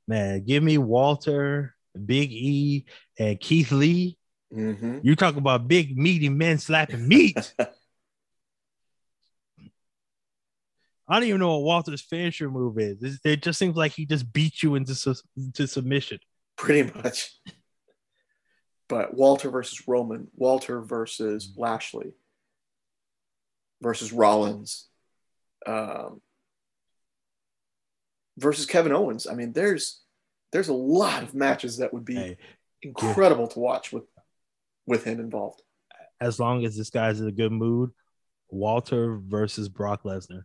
[0.08, 2.86] Man, give me Walter, Big E,
[3.18, 4.18] and Keith Lee.
[4.54, 4.98] Mm-hmm.
[5.02, 7.54] You talk about big meaty men slapping meat.
[11.08, 13.20] I don't even know what Walter's finisher move is.
[13.24, 15.14] It just seems like he just beat you into su-
[15.54, 16.18] to submission.
[16.56, 17.32] Pretty much.
[18.88, 22.12] But Walter versus Roman, Walter versus Lashley
[23.82, 24.88] versus Rollins,
[25.66, 26.20] um,
[28.38, 29.26] versus Kevin Owens.
[29.26, 30.00] I mean, there's
[30.52, 32.36] there's a lot of matches that would be Hey,
[32.82, 34.04] incredible to watch with
[34.86, 35.62] with him involved.
[36.20, 37.90] as long as this guy's in a good mood,
[38.48, 40.42] Walter versus Brock Lesnar.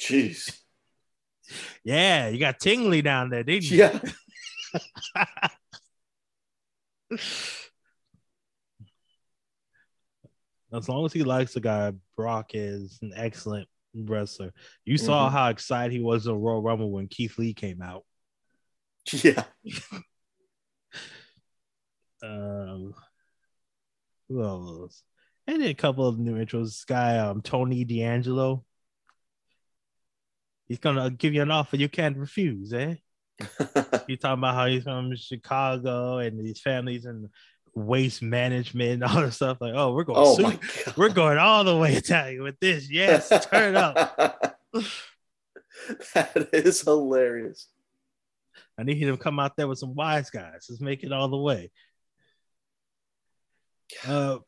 [0.00, 0.56] Jeez.
[1.84, 3.76] Yeah, you got Tingley down there, didn't you?
[3.76, 4.00] Yeah.
[10.72, 14.52] as long as he likes the guy, Brock is an excellent wrestler.
[14.84, 15.32] You saw Mhm.
[15.32, 18.04] how excited he was in Royal Rumble when Keith Lee came out.
[19.12, 19.44] Yeah.
[22.22, 22.94] Um,
[24.28, 25.02] who else?
[25.46, 26.64] And then a couple of new intros.
[26.68, 28.64] This guy, um, Tony D'Angelo.
[30.66, 32.94] He's gonna give you an offer you can't refuse, eh?
[34.06, 37.28] He's talking about how he's from Chicago and his family's in
[37.74, 39.58] waste management and all this stuff.
[39.60, 40.58] Like, oh, we're going, oh
[40.96, 42.90] we're going all the way Italian with this.
[42.90, 44.58] Yes, turn up.
[46.14, 47.68] that is hilarious.
[48.78, 50.66] I need him to come out there with some wise guys.
[50.68, 51.70] Let's make it all the way.
[54.06, 54.38] Uh,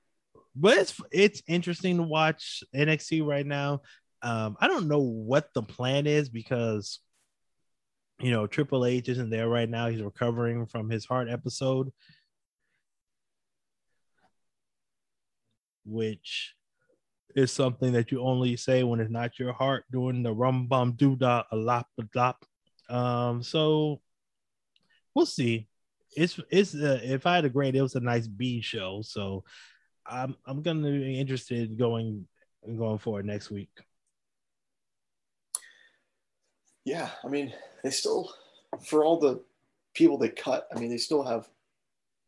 [0.54, 3.82] but it's it's interesting to watch NXT right now.
[4.22, 7.00] Um, I don't know what the plan is because
[8.18, 9.88] you know Triple H isn't there right now.
[9.88, 11.92] He's recovering from his heart episode,
[15.86, 16.54] which
[17.34, 20.92] is something that you only say when it's not your heart doing the rum bum
[20.92, 22.44] doo da a lop a dop.
[22.88, 24.00] Um, so
[25.14, 25.68] we'll see.
[26.16, 29.02] It's it's uh, if I had a grade, it was a nice B show.
[29.02, 29.44] So
[30.06, 32.26] I'm I'm gonna be interested going
[32.64, 33.70] going forward next week.
[36.84, 38.32] Yeah, I mean, they still,
[38.84, 39.42] for all the
[39.92, 41.48] people they cut, I mean, they still have.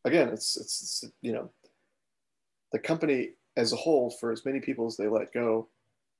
[0.04, 1.50] Again, it's it's, it's you know,
[2.72, 5.68] the company as a whole, for as many people as they let go,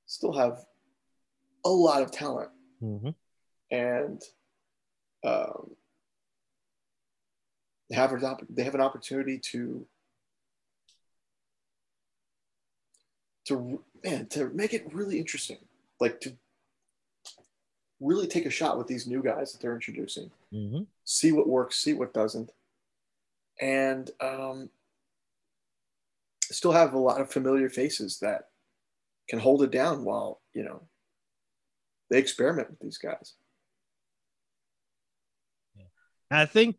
[0.05, 0.65] still have
[1.65, 2.49] a lot of talent,
[2.83, 3.09] Mm-hmm.
[3.71, 4.21] and
[5.25, 5.71] um,
[7.89, 9.85] they have an opp- they have an opportunity to
[13.45, 15.57] to man to make it really interesting,
[15.99, 16.33] like to
[17.99, 20.31] really take a shot with these new guys that they're introducing.
[20.53, 20.83] Mm-hmm.
[21.03, 22.51] see what works, see what doesn't,
[23.59, 24.69] and um,
[26.51, 28.43] still have a lot of familiar faces that
[29.29, 30.81] can hold it down while you know
[32.09, 33.35] they experiment with these guys.
[36.31, 36.77] I think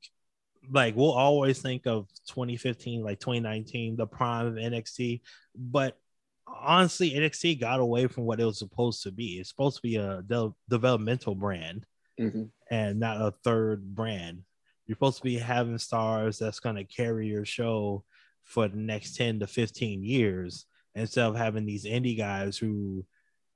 [0.70, 5.20] like we'll always think of 2015, like 2019, the prime of NXT,
[5.56, 5.98] but
[6.46, 9.38] honestly, NXT got away from what it was supposed to be.
[9.38, 11.86] It's supposed to be a de- developmental brand
[12.20, 12.42] Mm-hmm.
[12.70, 14.42] and not a third brand.
[14.86, 18.04] You're supposed to be having stars that's going to carry your show
[18.51, 23.07] for the next 10 to 15 years instead of having these indie guys who,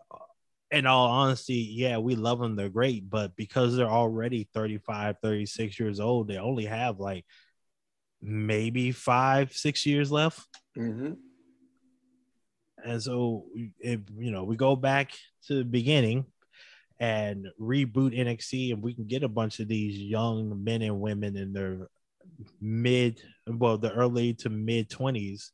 [0.09, 0.19] uh,
[0.71, 2.55] in all honesty, yeah, we love them.
[2.55, 3.11] They're great.
[3.11, 7.25] But because they're already 35, 36 years old, they only have like
[8.23, 10.47] maybe five, six years left.
[10.79, 11.15] Mm-hmm.
[12.85, 13.47] And so,
[13.81, 15.11] if you know, we go back
[15.49, 16.27] to the beginning
[17.01, 21.37] and reboot NXT, and we can get a bunch of these young men and women
[21.37, 21.89] in their
[22.61, 25.51] mid, well, the early to mid 20s,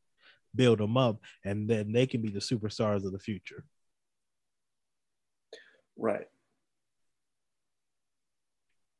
[0.54, 3.64] build them up, and then they can be the superstars of the future.
[5.96, 6.26] Right.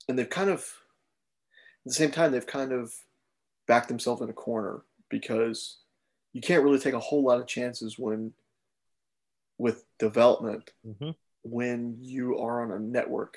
[0.08, 2.92] And they've kind of, at the same time, they've kind of
[3.66, 5.78] backed themselves in a corner because
[6.32, 8.32] you can't really take a whole lot of chances when,
[9.58, 11.14] with development, Mhm.
[11.42, 13.36] when you are on a network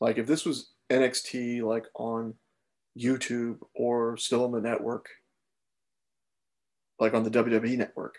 [0.00, 2.34] Like if this was NXT like on
[2.98, 5.08] YouTube or still on the network,
[6.98, 8.16] like on the WWE network,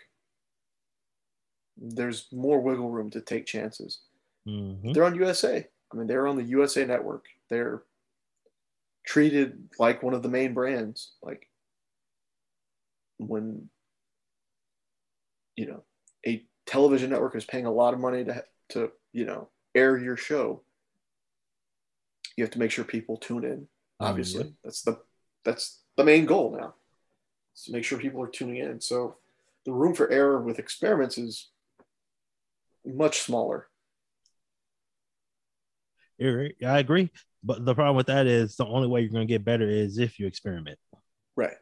[1.76, 4.00] there's more wiggle room to take chances.
[4.46, 4.94] Mhm.
[4.94, 5.66] They're on USA.
[5.92, 7.26] I mean, they're on the USA network.
[7.48, 7.84] They're
[9.04, 11.14] treated like one of the main brands.
[11.22, 11.48] Like
[13.18, 13.70] when
[15.56, 15.84] you know
[16.26, 20.16] a television network is paying a lot of money to to you know air your
[20.16, 20.62] show,
[22.36, 23.68] you have to make sure people tune in.
[23.98, 24.98] Obviously, that's the
[25.44, 26.74] that's the main goal now.
[27.64, 28.80] To make sure people are tuning in.
[28.80, 29.16] So
[29.64, 31.48] the room for error with experiments is
[32.84, 33.68] much smaller.
[36.20, 37.10] I agree.
[37.42, 39.98] But the problem with that is the only way you're going to get better is
[39.98, 40.78] if you experiment.
[41.36, 41.56] Right.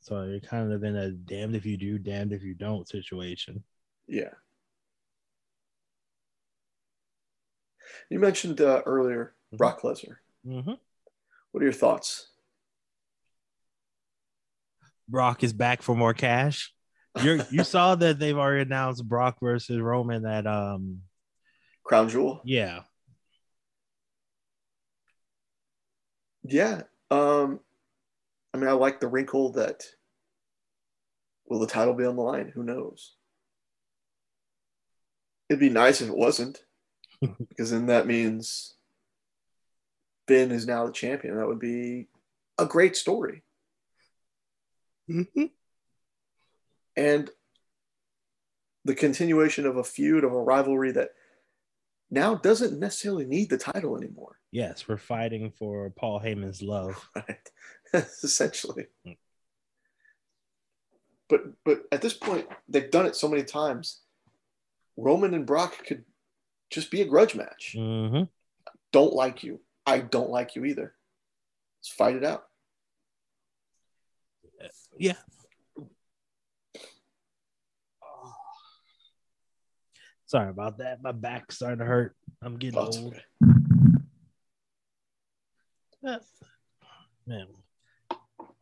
[0.00, 3.62] So you're kind of in a damned if you do, damned if you don't situation.
[4.06, 4.30] Yeah.
[8.08, 9.34] You mentioned uh, earlier.
[9.52, 10.16] Brock Lesnar.
[10.46, 10.72] Mm-hmm.
[11.52, 12.28] What are your thoughts?
[15.08, 16.72] Brock is back for more cash.
[17.22, 21.00] You you saw that they've already announced Brock versus Roman at um
[21.84, 22.42] Crown Jewel?
[22.44, 22.80] yeah
[26.48, 26.82] Yeah.
[27.10, 27.60] Um,
[28.52, 29.84] I mean, I like the wrinkle that
[31.46, 32.50] will the title be on the line?
[32.54, 33.14] Who knows?
[35.48, 36.62] It'd be nice if it wasn't,
[37.48, 38.74] because then that means
[40.28, 41.36] Finn is now the champion.
[41.36, 42.06] That would be
[42.58, 43.42] a great story.
[46.96, 47.30] and
[48.84, 51.10] the continuation of a feud of a rivalry that
[52.10, 57.08] now doesn't necessarily need the title anymore yes we're fighting for Paul Heyman's love.
[57.16, 57.50] right
[57.94, 59.16] essentially Mm.
[61.30, 64.00] but but at this point they've done it so many times
[64.98, 66.04] roman and brock could
[66.70, 68.24] just be a grudge match Mm-hmm.
[68.92, 70.94] don't like you i don't like you either
[71.78, 72.44] let's fight it out
[74.98, 75.14] Yeah.
[80.26, 81.02] Sorry about that.
[81.02, 82.14] My back's starting to hurt.
[82.42, 83.14] I'm getting Oh, it's old.
[86.04, 86.18] Uh,
[87.26, 87.46] Man,
[88.10, 88.16] I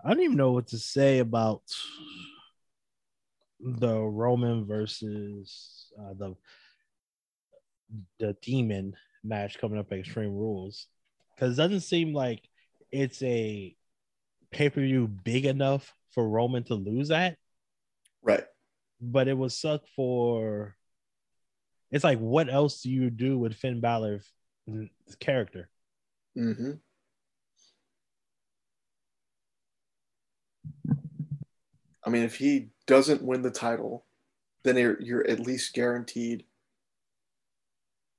[0.09, 1.63] don't even know what to say about
[3.61, 6.35] the Roman versus uh, the
[8.19, 10.89] the Demon match coming up at Extreme Rules
[11.37, 12.43] because it doesn't seem like
[12.91, 13.77] it's a
[14.51, 17.37] pay per view big enough for Roman to lose at,
[18.23, 18.45] right
[19.01, 20.75] but it would suck for.
[21.93, 24.29] It's like, what else do you do with Finn Balor's
[25.21, 25.71] character?
[26.37, 26.73] mm-hmm.
[32.05, 34.05] i mean if he doesn't win the title
[34.63, 36.45] then you're, you're at least guaranteed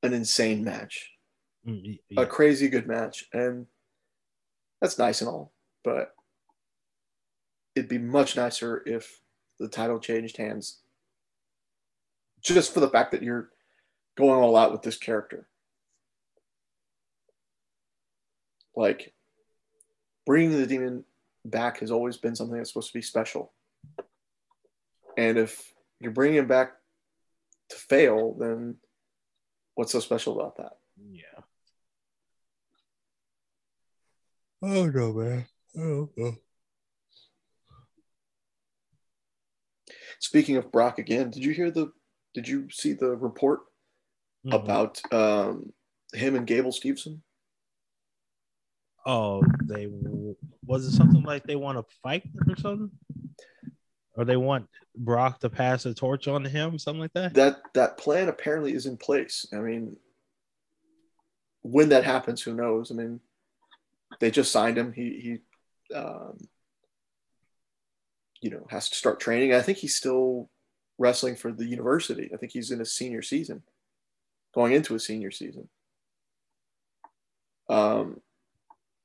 [0.04, 1.12] an insane match
[1.68, 3.68] Mm, a crazy good match, and
[4.80, 5.52] that's nice and all,
[5.84, 6.16] but
[7.76, 9.22] it'd be much nicer if
[9.60, 10.78] the title changed hands,
[12.42, 13.50] just for the fact that you're
[14.16, 15.48] going all out with this character.
[18.76, 19.14] Like
[20.26, 21.04] bringing the demon
[21.44, 23.52] back has always been something that's supposed to be special,
[25.18, 26.74] and if you're bringing him back
[27.70, 28.76] to fail, then
[29.76, 30.78] what's so special about that?
[31.12, 31.37] Yeah.
[34.62, 35.46] Oh no, man.
[35.78, 36.36] Oh, oh.
[40.20, 41.92] Speaking of Brock again, did you hear the?
[42.34, 43.62] Did you see the report
[44.46, 44.54] Mhm.
[44.54, 45.74] about um,
[46.14, 47.22] him and Gable Steveson?
[49.06, 49.88] Oh, they
[50.66, 52.92] was it something like they want to fight or something,
[54.16, 57.34] or they want Brock to pass the torch on to him, something like that.
[57.36, 59.46] That that plan apparently is in place.
[59.54, 59.98] I mean,
[61.62, 62.92] when that happens, who knows?
[62.92, 63.22] I mean,
[64.20, 64.94] they just signed him.
[64.94, 65.42] He
[65.90, 66.38] he, um,
[68.42, 69.54] you know, has to start training.
[69.54, 70.50] I think he's still
[70.98, 72.30] wrestling for the university.
[72.34, 73.64] I think he's in his senior season,
[74.54, 75.70] going into his senior season.
[77.70, 78.22] Um,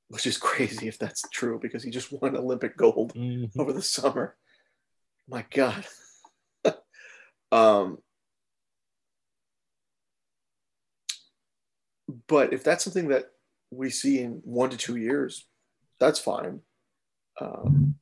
[0.08, 3.50] which is crazy if that's true because he just won Olympic gold Mhm.
[3.58, 4.36] over the summer.
[5.28, 5.86] My God.
[7.52, 7.98] um,
[12.26, 13.26] but if that's something that
[13.72, 15.46] we see in one to two years,
[15.98, 16.60] that's fine.
[17.40, 17.96] Um,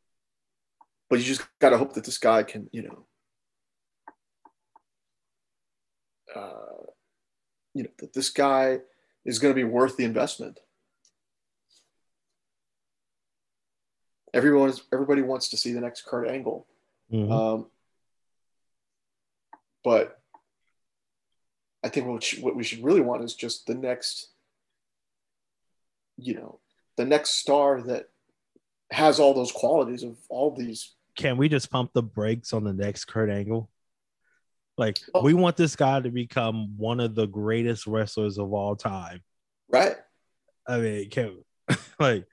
[1.08, 3.06] but you just got to hope that this guy can, you know,
[6.34, 6.86] uh,
[7.74, 8.80] you know, that this guy
[9.24, 10.58] is going to be worth the investment.
[14.34, 16.66] Everyone is, everybody wants to see the next Kurt Angle.
[17.12, 17.30] Mhm.
[17.30, 17.70] Um,
[19.82, 20.20] but
[21.82, 24.30] I think what we should really want is just the next
[26.20, 26.60] you know,
[26.96, 28.08] the next star that
[28.90, 30.94] has all those qualities of all these.
[31.16, 33.70] Can we just pump the brakes on the next Kurt Angle?
[34.78, 35.22] Like Oh.
[35.22, 39.22] we want this guy to become one of the greatest wrestlers of all time.
[39.68, 39.96] Right.
[40.66, 41.38] I mean, can
[42.00, 42.26] like,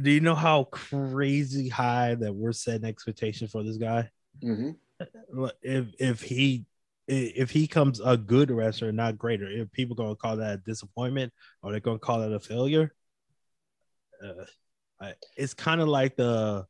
[0.00, 4.10] do you know how crazy high that we're setting expectations for this guy?
[4.42, 4.70] hmm
[5.62, 6.66] If if he
[7.06, 11.32] if he comes a good wrestler, not greater, if people gonna call that a disappointment
[11.62, 12.92] or they're gonna call it a failure,
[14.24, 14.44] uh,
[15.00, 16.66] I, it's kind of like the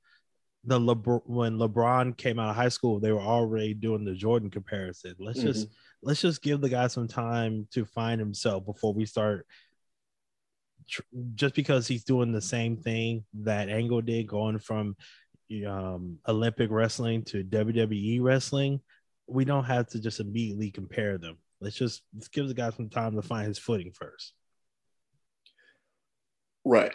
[0.65, 4.51] the LeBron when LeBron came out of high school, they were already doing the Jordan
[4.51, 5.15] comparison.
[5.19, 5.69] Let's just
[6.03, 9.47] let's just give the guy some time to find himself before we start
[10.89, 11.03] tr-
[11.35, 14.97] just because he's doing the same thing that Angle did, going from
[15.67, 18.81] um, Olympic wrestling to WWE wrestling,
[19.27, 21.39] we don't have to just immediately compare them.
[21.61, 24.33] Let's just let's give the guy some time to find his footing first.
[26.65, 26.95] Right.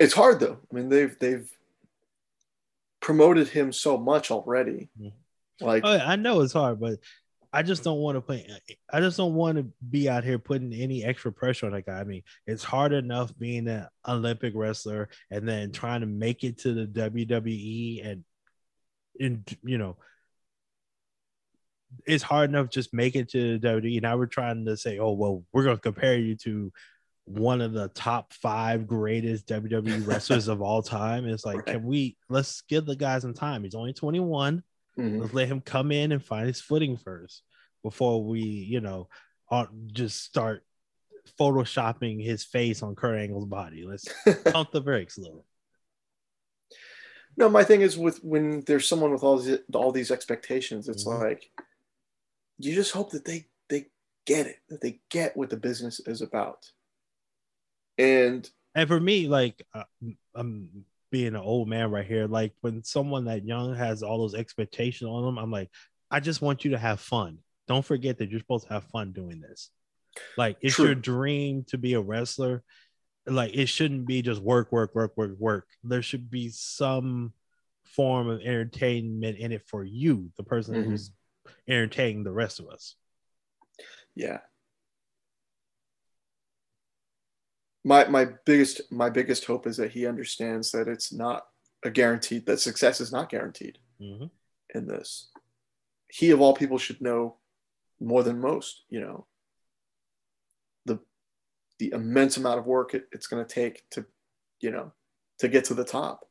[0.00, 0.58] It's hard though.
[0.70, 1.48] I mean, they've they've
[3.00, 4.88] promoted him so much already.
[5.00, 5.12] Mhm.
[5.60, 6.98] Like, Oh, I know it's hard, but
[7.52, 8.40] I just don't want to put.
[8.90, 12.00] I just don't want to be out here putting any extra pressure on that guy.
[12.00, 16.58] I mean, it's hard enough being an Olympic wrestler and then trying to make it
[16.60, 18.24] to the WWE and,
[19.20, 19.96] and you know,
[22.06, 24.00] it's hard enough just make it to the WWE.
[24.00, 26.72] Now we're trying to say, oh well, we're going to compare you to
[27.30, 31.26] one of the top five greatest WWE wrestlers of all time.
[31.26, 31.66] It's like, Right.
[31.66, 33.64] can we let's give the guy some time?
[33.64, 34.62] He's only twenty one.
[34.98, 35.20] mhm.
[35.20, 37.42] Let's let him come in and find his footing first
[37.82, 39.08] before we, you know,
[39.92, 40.64] just start
[41.38, 43.84] photoshopping his face on Kurt Angle's body.
[43.84, 44.06] Let's
[44.52, 45.44] pump the brakes a little.
[47.36, 51.04] no, my thing is with when there's someone with all these all these expectations, it's
[51.04, 51.20] Mhm.
[51.20, 51.50] like
[52.58, 53.86] you just hope that they they
[54.26, 56.70] get it, that they get what the business is about.
[58.00, 59.84] And And for me, like uh,
[60.34, 62.26] I'm being an old man right here.
[62.26, 65.70] Like when someone that young has all those expectations on them, I'm like,
[66.10, 67.38] I just want you to have fun.
[67.68, 69.70] Don't forget that you're supposed to have fun doing this.
[70.36, 70.86] Like it's True.
[70.86, 72.62] your dream to be a wrestler.
[73.26, 75.66] Like it shouldn't be just work, work, work, work, work.
[75.84, 77.32] There should be some
[77.84, 80.84] form of entertainment in it for you, the person Mhm.
[80.84, 81.10] who's
[81.68, 82.96] entertaining the rest of us.
[84.14, 84.40] yeah.
[87.84, 91.46] My my biggest my biggest hope is that he understands that it's not
[91.82, 93.78] a guaranteed that success is not guaranteed.
[94.00, 94.30] Mhm.
[94.74, 95.30] in this.
[96.08, 97.38] He of all people should know
[97.98, 99.26] more than most, you know,
[100.86, 101.00] the
[101.78, 104.06] the immense amount of work it, it's going to take to,
[104.60, 104.92] you know,
[105.38, 106.30] to get to the top.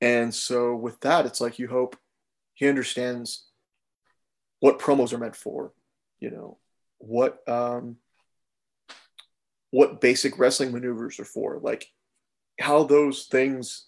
[0.00, 1.96] And so with that, it's like you hope
[2.54, 3.48] he understands
[4.60, 5.72] what promos are meant for,
[6.20, 6.58] you know,
[6.98, 7.96] what um
[9.72, 11.86] what basic wrestling maneuvers are for, like
[12.60, 13.86] how those things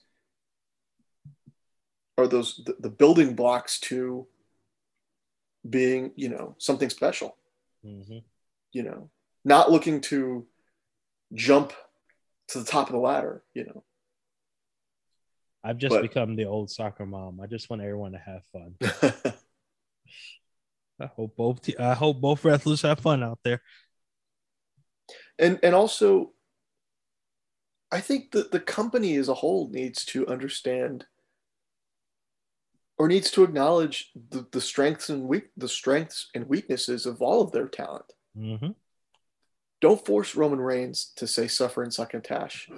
[2.18, 4.26] are those the, the building blocks to
[5.68, 7.36] being you know something special
[7.84, 8.22] Mhm.
[8.72, 9.10] you know
[9.44, 10.46] not looking to
[11.32, 11.72] jump
[12.48, 13.84] to the top of the ladder you know
[15.66, 17.40] I've just But- become the old soccer mom.
[17.40, 18.76] I just want everyone to have fun.
[21.00, 23.62] I hope both te- I hope both wrestlers have fun out there.
[25.38, 26.32] And and also
[27.90, 31.06] i think that the company as a whole needs to understand
[32.96, 37.42] or needs to acknowledge the, the strengths and weak the strengths and weaknesses of all
[37.42, 38.04] of their talent.
[38.36, 38.70] Hmm
[39.84, 42.70] don't force roman reigns to say suffer and succotash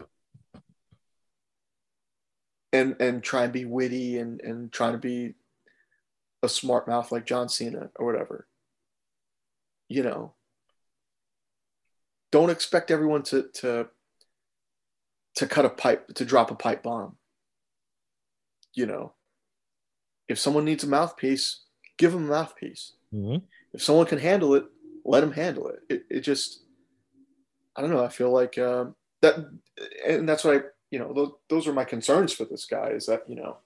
[2.73, 5.35] and Tash, and try and be witty and and try to be
[6.43, 8.49] a smart mouth like john cena or whatever.
[9.89, 10.35] You know
[12.33, 13.89] don't expect everyone to to
[15.37, 17.17] to cut a pipe to drop a pipe bomb.
[18.75, 19.13] You know
[20.29, 21.63] if someone needs a mouthpiece
[21.99, 22.93] give them a mouthpiece.
[23.11, 23.37] Hmm
[23.73, 24.65] if someone can handle it
[25.05, 25.81] let them handle it.
[25.89, 26.63] It, it just
[27.77, 29.37] i don't know i feel like um, that
[30.07, 30.61] and that's what i
[30.91, 33.59] you know those, those are my concerns for this guy is that you know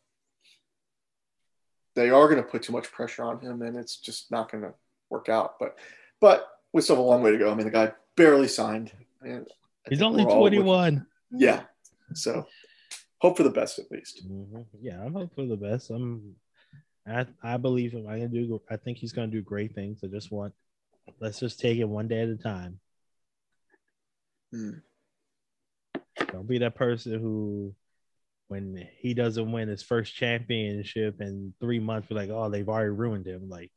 [1.95, 4.63] they are going to put too much pressure on him and it's just not going
[4.63, 4.73] to
[5.11, 5.59] work out.
[5.59, 5.77] But
[6.21, 7.51] but we still have a long way to go.
[7.51, 8.93] I mean the guy barely signed
[9.23, 9.47] and
[9.89, 11.07] He's only we're 21.
[11.33, 11.63] yeah
[12.15, 12.47] so
[13.19, 14.67] hope for the best at least Mhm.
[14.81, 15.91] Yeah, I'm hoping for the best.
[15.91, 16.37] I'm
[17.07, 18.07] I I believe him.
[18.09, 20.01] I can do I think he's gonna do great things.
[20.05, 20.53] I just want
[21.21, 22.79] let's just take it one day at a time.
[24.53, 24.71] Hmm.
[26.33, 27.75] Don't be that person who
[28.49, 32.91] when he doesn't win his first championship in three months, we're like, oh, they've already
[32.91, 33.49] ruined him.
[33.49, 33.71] Like,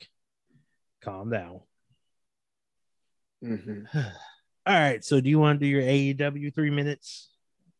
[1.01, 1.59] calm down.
[3.43, 3.85] Mhm.
[4.65, 5.03] All right.
[5.03, 7.29] So do you want to do your AEW three minutes?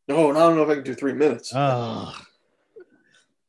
[0.07, 1.51] No, I don't know if I can do three minutes.
[1.55, 2.13] Oh,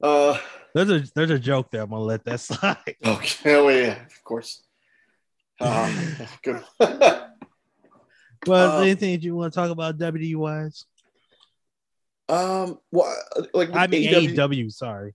[0.01, 0.39] Uh,
[0.75, 1.83] there's a there's a joke there.
[1.83, 2.77] I'm gonna let that slide.
[3.05, 3.55] okay.
[3.57, 4.63] Oh, yeah, of course.
[5.61, 5.95] Um,
[6.43, 6.63] good.
[8.47, 10.85] Well, Uh, anything you want to talk about WWE wise?
[12.29, 13.17] um, well,
[13.55, 14.71] like I mean AEW, AEW.
[14.73, 15.15] Sorry.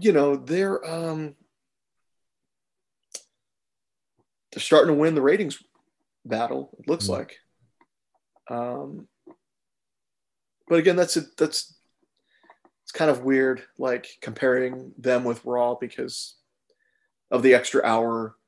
[0.00, 1.34] you know, they're um,
[4.56, 5.62] they're starting to win the ratings
[6.24, 6.74] battle.
[6.78, 7.10] It looks Mm.
[7.10, 7.38] like.
[8.48, 9.06] Um,
[10.66, 11.74] but again, that's a that's
[12.82, 16.36] it's kind of weird, like comparing them with Raw because
[17.30, 18.38] of the extra hour,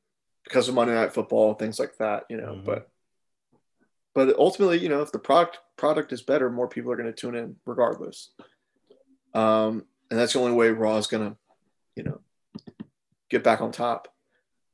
[0.44, 2.24] because of Monday Night Football, things like that.
[2.30, 2.64] You know, Mhm.
[2.64, 2.90] but
[4.14, 7.20] but ultimately, you know, if the product product is better, more people are going to
[7.20, 8.30] tune in regardless.
[9.34, 11.36] Um, and that's the only way Raw is going to,
[11.96, 12.22] you know,
[13.28, 14.08] get back on top.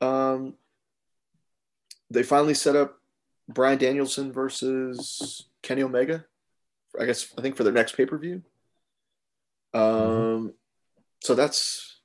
[0.01, 0.57] Um,
[2.15, 3.01] they finally set up
[3.49, 6.25] Bryan Danielson versus Kenny Omega.
[6.99, 8.43] I guess I think for their next pay per view.
[9.75, 10.55] Um,
[11.21, 12.01] so that's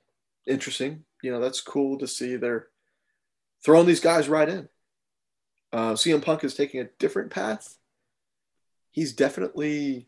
[0.48, 1.04] interesting.
[1.22, 2.36] You know, that's cool to see.
[2.36, 2.68] They're
[3.64, 4.70] throwing these guys right in.
[5.72, 7.78] Uh, CM Punk is taking a different path.
[8.92, 10.08] He's definitely,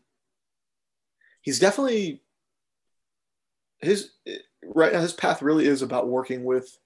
[1.40, 2.22] he's definitely
[3.78, 4.10] his
[4.64, 5.00] right now.
[5.00, 6.78] His path really is about working with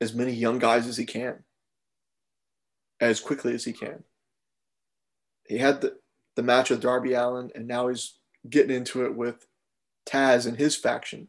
[0.00, 1.42] as many young guys as he can,
[3.00, 4.04] as quickly as he can.
[5.46, 5.96] He had the
[6.36, 8.18] the match with Darby Allin, and now he's
[8.48, 9.46] getting into it with
[10.06, 11.28] Taz and his faction,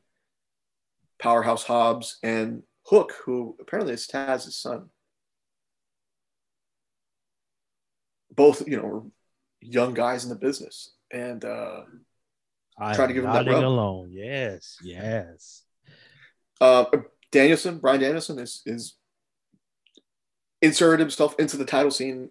[1.20, 4.90] Powerhouse Hobbs and Hook, who apparently is Taz's son.
[8.32, 9.12] Both, you know,
[9.62, 11.82] young guys in the business, and uh,
[12.78, 13.64] I'm Trying to give him that rub.
[13.64, 14.10] alone.
[14.12, 15.64] Yes, yes.
[16.60, 16.86] uh,
[17.32, 18.96] Danielson, Bryan Danielson, is is
[20.66, 22.30] inserted himself into the title scene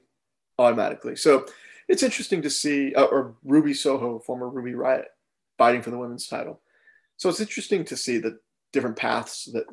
[0.59, 1.17] automatically.
[1.17, 1.47] So
[1.89, 5.05] it's interesting to see, uh, or Ruby Soho, former Ruby Riott,
[5.59, 6.61] fighting for the women's title.
[7.17, 8.39] So it's interesting to see the
[8.73, 9.65] different paths that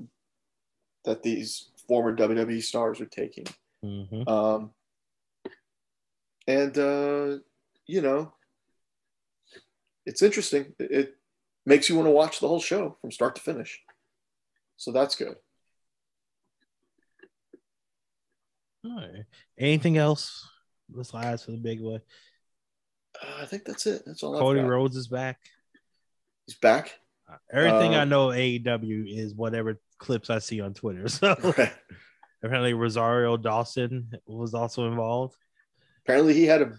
[1.03, 3.45] that these former WWE stars are taking.
[3.84, 4.28] Mhm.
[4.28, 4.72] Um,
[6.47, 7.39] and uh,
[7.88, 8.34] you know,
[10.05, 10.74] it's interesting.
[10.80, 11.18] It, it
[11.66, 13.82] makes you want to watch the whole show from start to finish.
[14.78, 15.36] So that's good.
[18.86, 19.23] All right.
[19.57, 20.47] Anything else?
[20.93, 22.01] Let's last for the big one.
[23.21, 24.03] Uh, I think that's it.
[24.05, 24.38] That's all.
[24.38, 24.61] Cody.
[24.61, 25.39] Rhodes is back.
[26.45, 26.97] He's back.
[27.51, 31.05] Everything I Um, know AEW is whatever clips I see on Twitter.
[31.07, 31.73] So Right.
[32.43, 35.36] apparently Rosario Dawson was also involved.
[36.03, 36.73] Apparently, he had a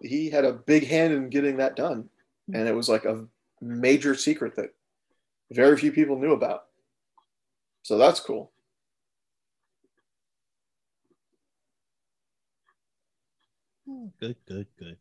[0.00, 2.10] he had a big hand in getting that done,
[2.52, 3.26] and it was like a
[3.62, 4.74] major secret that
[5.52, 6.64] very few people knew about.
[7.82, 8.50] So that's cool.
[14.20, 14.96] Good, good, good.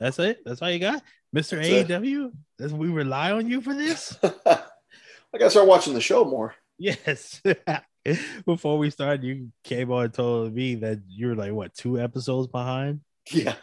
[0.00, 0.40] That's it.
[0.44, 1.58] That's all you got, Mister.
[1.58, 2.32] AEW.
[2.58, 4.16] That's we rely on you for this.
[4.24, 6.54] I gotta start watching the show more.
[6.78, 7.40] yes.
[8.44, 11.98] Before we started, you came on and told me that you were like what two
[11.98, 13.00] episodes behind.
[13.30, 13.54] Yeah.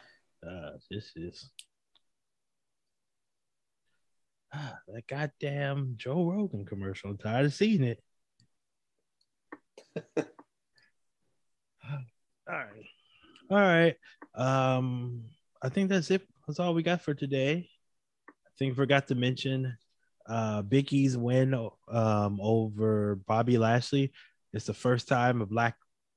[0.45, 1.51] Uh, this is
[4.53, 7.11] ah, that goddamn Joe Rogan commercial.
[7.11, 7.99] I'm tired of seeing it.
[10.17, 10.25] all
[12.47, 12.85] right,
[13.49, 13.95] all right.
[14.35, 15.23] Um,
[15.61, 16.27] I think that's it.
[16.47, 17.69] That's all we got for today.
[18.29, 19.77] I think I forgot to mention
[20.27, 21.53] uh Big E's win
[21.89, 24.11] um over Bobby Lashley.
[24.53, 25.75] It's the first time a black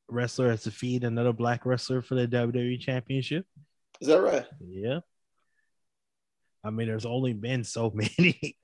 [0.08, 3.46] wrestler has defeated another black wrestler for the WWE Championship.
[4.00, 4.46] Is that right?
[4.60, 5.00] Yeah.
[6.62, 8.56] I mean, there's only been so many.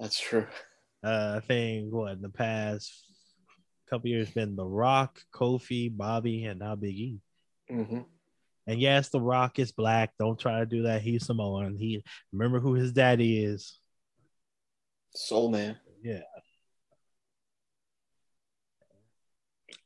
[0.00, 0.46] That's true.
[1.02, 2.92] Uh, I think what in the past
[3.88, 7.20] couple years been The Rock, Kofi, Bobby, and now Big E.
[7.70, 8.00] hmm
[8.68, 10.12] And yes, The Rock is black.
[10.18, 11.00] Don't try to do that.
[11.00, 11.78] He's Samoan.
[11.78, 13.80] He remember who his daddy is.
[15.14, 15.78] Soul Man.
[16.02, 16.20] Yeah.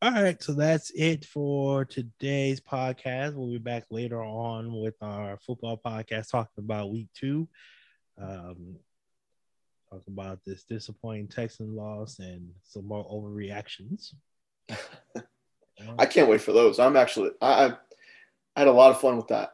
[0.03, 3.35] All right, so that's it for today's podcast.
[3.35, 7.49] We'll be back later on with our football podcast talking about week two.
[8.21, 8.79] Um,
[9.93, 14.15] talk about this disappointing Texan loss and some more overreactions.
[15.99, 16.81] I can't wait for those.
[16.81, 17.77] I'm actually I,
[18.57, 19.51] I had a lot of fun with that.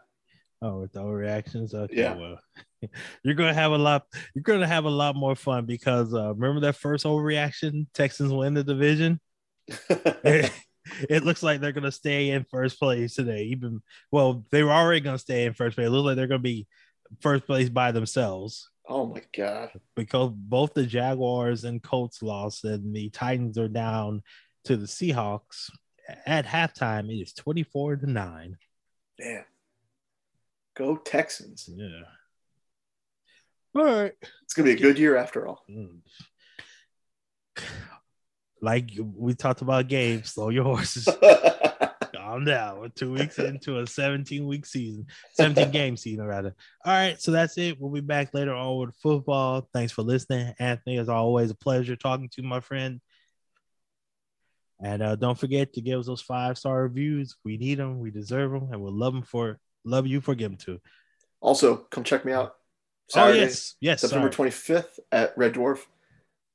[0.61, 1.73] Oh, with the overreactions.
[1.73, 2.15] Okay, Yeah.
[2.17, 2.39] well,
[3.23, 4.05] you're gonna have a lot.
[4.35, 7.87] You're gonna have a lot more fun because uh, remember that first overreaction?
[7.95, 9.21] Texans win the division.
[9.69, 10.51] it,
[11.11, 13.45] it looks like they're gonna stay in first place today.
[13.45, 15.87] Even well, they were already gonna stay in first place.
[15.87, 16.67] It looks like they're gonna be
[17.21, 19.71] first place by themselves oh my god.
[19.97, 24.23] because both the Jaguars and Colts lost, and the Titans are down
[24.65, 25.71] to the Seahawks
[26.27, 27.11] at halftime.
[27.11, 28.57] It is twenty four to nine.
[29.19, 29.45] Man,
[30.77, 31.69] go Texans.
[31.73, 32.03] Yeah.
[33.75, 34.13] All right.
[34.43, 35.65] It's gonna be a good year after all.
[38.61, 41.09] Like we talked about games, slow your horses.
[42.13, 42.81] Calm down.
[42.81, 46.57] We're two weeks into a 17 week season, 17 game season, rather.
[46.85, 47.21] All right.
[47.23, 47.81] So that's it.
[47.81, 49.69] We'll be back later on with football.
[49.73, 50.55] Thanks for listening.
[50.59, 53.01] Anthony, as always, a pleasure talking to you, my friend.
[54.81, 57.37] And uh, don't forget to give us those five star reviews.
[57.45, 57.99] We need them.
[57.99, 58.69] We deserve them.
[58.73, 60.81] And we'll love them for, love you for giving to.
[61.41, 62.55] also, come check me out.
[63.17, 63.75] oh, yes.
[63.81, 64.01] Yes.
[64.03, 65.79] September 25th at Red Dwarf,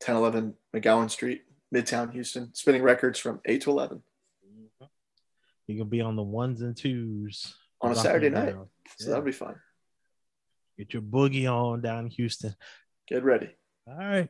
[0.06, 1.42] 1011 McGowan Street,
[1.74, 4.02] Midtown Houston, spinning records from 8 to 11
[5.68, 8.52] You can be on the ones and twos on a Saturday night.
[8.54, 8.68] down.
[8.98, 9.10] So Yeah.
[9.10, 9.56] that'll be fun.
[10.78, 12.56] Get your boogie on down in Houston.
[13.08, 13.50] Get ready.
[13.88, 14.30] All right.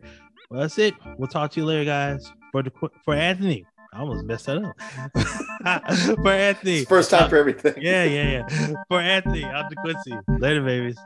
[0.49, 0.93] Well, that's it.
[1.17, 2.31] We'll talk to you later, guys.
[2.51, 2.71] For the
[3.05, 5.85] for Anthony, I almost messed that up.
[6.23, 7.75] for Anthony, It's first time uh, for everything.
[7.77, 8.73] yeah, yeah, yeah.
[8.87, 10.13] For Anthony, out to Quincy.
[10.39, 10.97] Later, babies.